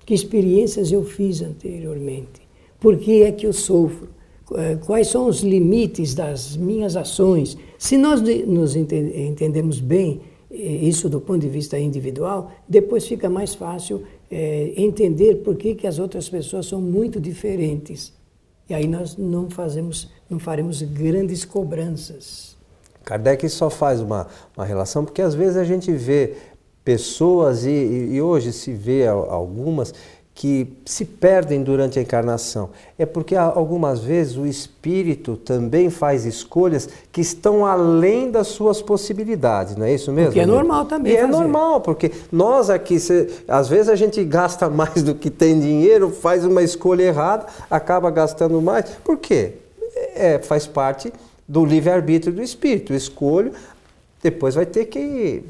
Que 0.04 0.14
experiências 0.14 0.92
eu 0.92 1.02
fiz 1.02 1.42
anteriormente? 1.42 2.42
Por 2.78 2.98
que 2.98 3.22
é 3.22 3.32
que 3.32 3.46
eu 3.46 3.52
sofro? 3.52 4.17
Eh, 4.54 4.78
quais 4.86 5.08
são 5.08 5.26
os 5.28 5.40
limites 5.40 6.14
das 6.14 6.56
minhas 6.56 6.96
ações. 6.96 7.56
Se 7.78 7.98
nós 7.98 8.22
nos 8.46 8.74
entendemos 8.76 9.78
bem 9.78 10.22
eh, 10.50 10.56
isso 10.56 11.08
do 11.08 11.20
ponto 11.20 11.40
de 11.40 11.48
vista 11.48 11.78
individual, 11.78 12.50
depois 12.66 13.06
fica 13.06 13.28
mais 13.28 13.54
fácil 13.54 14.04
é, 14.30 14.72
entender 14.76 15.36
por 15.36 15.56
que, 15.56 15.74
que 15.74 15.86
as 15.86 15.98
outras 15.98 16.28
pessoas 16.28 16.66
são 16.66 16.80
muito 16.80 17.20
diferentes. 17.20 18.12
E 18.68 18.74
aí 18.74 18.86
nós 18.86 19.16
não 19.16 19.48
fazemos, 19.48 20.10
não 20.28 20.38
faremos 20.38 20.82
grandes 20.82 21.44
cobranças. 21.44 22.56
Kardec 23.04 23.48
só 23.48 23.70
faz 23.70 24.00
uma, 24.00 24.26
uma 24.54 24.66
relação 24.66 25.04
porque 25.04 25.22
às 25.22 25.34
vezes 25.34 25.56
a 25.56 25.64
gente 25.64 25.90
vê 25.92 26.34
pessoas 26.84 27.64
e, 27.64 27.70
e 27.70 28.20
hoje 28.20 28.52
se 28.52 28.72
vê 28.72 29.06
algumas 29.06 29.94
que 30.38 30.68
se 30.84 31.04
perdem 31.04 31.64
durante 31.64 31.98
a 31.98 32.02
encarnação? 32.02 32.70
É 32.96 33.04
porque 33.04 33.34
algumas 33.34 33.98
vezes 33.98 34.36
o 34.36 34.46
espírito 34.46 35.36
também 35.36 35.90
faz 35.90 36.24
escolhas 36.24 36.88
que 37.10 37.20
estão 37.20 37.66
além 37.66 38.30
das 38.30 38.46
suas 38.46 38.80
possibilidades, 38.80 39.74
não 39.74 39.84
é 39.84 39.92
isso 39.92 40.12
mesmo? 40.12 40.32
Que 40.34 40.38
é 40.38 40.46
normal 40.46 40.84
também. 40.84 41.12
E 41.12 41.16
é 41.16 41.26
normal, 41.26 41.80
porque 41.80 42.12
nós 42.30 42.70
aqui, 42.70 43.00
se, 43.00 43.28
às 43.48 43.66
vezes 43.66 43.88
a 43.88 43.96
gente 43.96 44.22
gasta 44.22 44.70
mais 44.70 45.02
do 45.02 45.12
que 45.12 45.28
tem 45.28 45.58
dinheiro, 45.58 46.10
faz 46.10 46.44
uma 46.44 46.62
escolha 46.62 47.02
errada, 47.02 47.46
acaba 47.68 48.08
gastando 48.08 48.62
mais. 48.62 48.84
Por 49.02 49.18
quê? 49.18 49.54
É, 50.14 50.38
faz 50.38 50.68
parte 50.68 51.12
do 51.48 51.64
livre-arbítrio 51.64 52.32
do 52.32 52.44
espírito. 52.44 52.92
Eu 52.92 52.96
escolho, 52.96 53.50
depois 54.22 54.54
vai 54.54 54.66
ter 54.66 54.84
que 54.84 55.42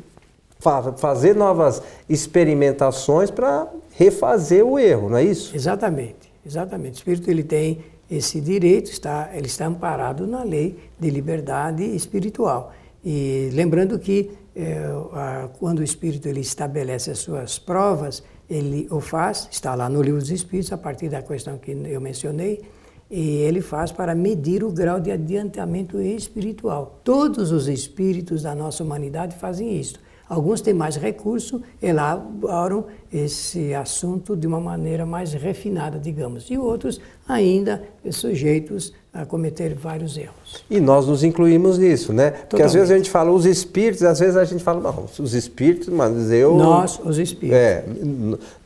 fazer 0.96 1.34
novas 1.34 1.82
experimentações 2.08 3.30
para 3.30 3.68
refazer 3.92 4.64
o 4.64 4.78
erro, 4.78 5.08
não 5.10 5.16
é 5.16 5.24
isso? 5.24 5.54
Exatamente, 5.54 6.32
exatamente. 6.44 6.94
O 6.94 6.98
espírito 6.98 7.30
ele 7.30 7.44
tem 7.44 7.84
esse 8.10 8.40
direito, 8.40 8.90
está, 8.90 9.30
ele 9.34 9.46
está 9.46 9.66
amparado 9.66 10.26
na 10.26 10.42
lei 10.42 10.78
de 10.98 11.10
liberdade 11.10 11.84
espiritual. 11.84 12.72
E 13.04 13.50
lembrando 13.52 13.98
que 13.98 14.30
é, 14.56 14.78
a, 15.12 15.48
quando 15.58 15.78
o 15.78 15.82
espírito 15.84 16.28
ele 16.28 16.40
estabelece 16.40 17.10
as 17.10 17.18
suas 17.18 17.58
provas, 17.58 18.22
ele 18.48 18.88
o 18.90 19.00
faz, 19.00 19.48
está 19.50 19.74
lá 19.74 19.88
no 19.88 20.02
livro 20.02 20.20
dos 20.20 20.30
espíritos, 20.30 20.72
a 20.72 20.78
partir 20.78 21.08
da 21.08 21.22
questão 21.22 21.58
que 21.58 21.70
eu 21.70 22.00
mencionei, 22.00 22.62
e 23.10 23.38
ele 23.38 23.60
faz 23.60 23.92
para 23.92 24.14
medir 24.14 24.64
o 24.64 24.70
grau 24.70 25.00
de 25.00 25.10
adiantamento 25.10 26.00
espiritual. 26.00 27.00
Todos 27.04 27.52
os 27.52 27.68
espíritos 27.68 28.42
da 28.42 28.54
nossa 28.54 28.82
humanidade 28.82 29.36
fazem 29.36 29.78
isso. 29.78 29.98
Alguns 30.28 30.60
têm 30.60 30.74
mais 30.74 30.96
recurso, 30.96 31.62
elaboram 31.82 32.84
esse 33.12 33.72
assunto 33.72 34.36
de 34.36 34.46
uma 34.46 34.60
maneira 34.60 35.06
mais 35.06 35.32
refinada, 35.32 35.98
digamos, 35.98 36.50
e 36.50 36.58
outros 36.58 37.00
ainda 37.26 37.82
sujeitos 38.10 38.92
a 39.12 39.24
cometer 39.24 39.74
vários 39.74 40.18
erros. 40.18 40.62
E 40.70 40.80
nós 40.80 41.06
nos 41.06 41.24
incluímos 41.24 41.78
nisso, 41.78 42.12
né? 42.12 42.30
Porque 42.30 42.42
Totalmente. 42.44 42.66
às 42.66 42.72
vezes 42.74 42.90
a 42.90 42.96
gente 42.98 43.10
fala 43.10 43.32
os 43.32 43.46
espíritos, 43.46 44.02
às 44.02 44.18
vezes 44.18 44.36
a 44.36 44.44
gente 44.44 44.62
fala, 44.62 44.80
não, 44.80 45.06
os 45.18 45.34
espíritos, 45.34 45.88
mas 45.88 46.30
eu. 46.30 46.54
Nós, 46.54 47.00
os 47.02 47.18
espíritos. 47.18 47.56
É, 47.56 47.84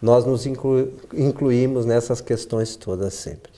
nós 0.00 0.26
nos 0.26 0.44
inclu... 0.44 0.88
incluímos 1.14 1.86
nessas 1.86 2.20
questões 2.20 2.74
todas 2.74 3.14
sempre. 3.14 3.52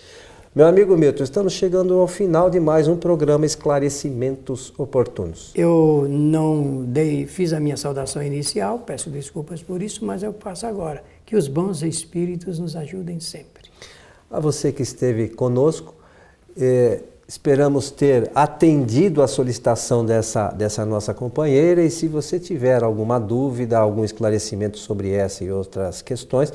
Meu 0.55 0.69
amigo 0.69 0.97
Milton, 0.97 1.25
estamos 1.25 1.53
chegando 1.53 1.99
ao 1.99 2.07
final 2.07 2.49
de 2.49 2.61
mais 2.61 2.87
um 2.87 2.97
programa 2.97 3.45
Esclarecimentos 3.45 4.73
Oportunos. 4.79 5.51
Eu 5.53 6.07
não 6.09 6.85
dei, 6.85 7.27
fiz 7.27 7.53
a 7.53 7.59
minha 7.59 7.77
saudação 7.77 8.23
inicial, 8.23 8.79
peço 8.79 9.11
desculpas 9.11 9.65
por 9.65 9.83
isso, 9.83 10.05
mas 10.05 10.23
eu 10.23 10.33
passo 10.33 10.65
agora. 10.65 11.03
Que 11.27 11.35
os 11.35 11.49
bons 11.49 11.83
espíritos 11.83 12.61
nos 12.61 12.77
ajudem 12.77 13.19
sempre. 13.19 13.69
A 14.31 14.39
você 14.39 14.71
que 14.71 14.85
esteve 14.85 15.29
conosco, 15.29 15.93
eh, 16.57 17.01
esperamos 17.27 17.91
ter 17.91 18.31
atendido 18.33 19.23
a 19.23 19.27
solicitação 19.27 20.07
dessa, 20.07 20.53
dessa 20.53 20.87
nossa 20.87 21.13
companheira 21.13 21.83
e 21.83 21.91
se 21.91 22.07
você 22.07 22.39
tiver 22.39 22.85
alguma 22.85 23.19
dúvida, 23.19 23.77
algum 23.77 24.05
esclarecimento 24.05 24.79
sobre 24.79 25.11
essa 25.11 25.43
e 25.43 25.51
outras 25.51 26.01
questões, 26.01 26.53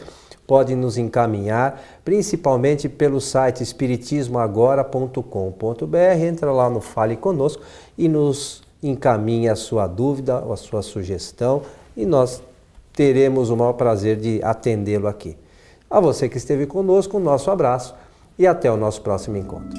pode 0.50 0.74
nos 0.74 0.98
encaminhar, 0.98 1.80
principalmente 2.04 2.90
pelo 2.90 3.22
site 3.22 3.62
espiritismoagora.com.br. 3.62 6.26
Entra 6.26 6.52
lá 6.52 6.68
no 6.68 6.82
Fale 6.82 7.16
Conosco 7.16 7.62
e 7.96 8.10
nos 8.10 8.64
encaminhe 8.82 9.48
a 9.48 9.56
sua 9.56 9.86
dúvida, 9.86 10.40
a 10.40 10.56
sua 10.56 10.82
sugestão 10.82 11.62
e 11.96 12.04
nós 12.04 12.42
teremos 12.94 13.52
o 13.52 13.56
maior 13.56 13.74
prazer 13.74 14.18
de 14.18 14.42
atendê-lo 14.44 15.08
aqui. 15.08 15.38
A 15.88 16.00
você 16.00 16.28
que 16.28 16.38
esteve 16.38 16.66
conosco, 16.66 17.18
um 17.18 17.22
nosso 17.22 17.52
abraço 17.52 17.94
e 18.36 18.48
até 18.48 18.72
o 18.72 18.78
nosso 18.78 19.04
próximo 19.04 19.38
encontro. 19.38 19.78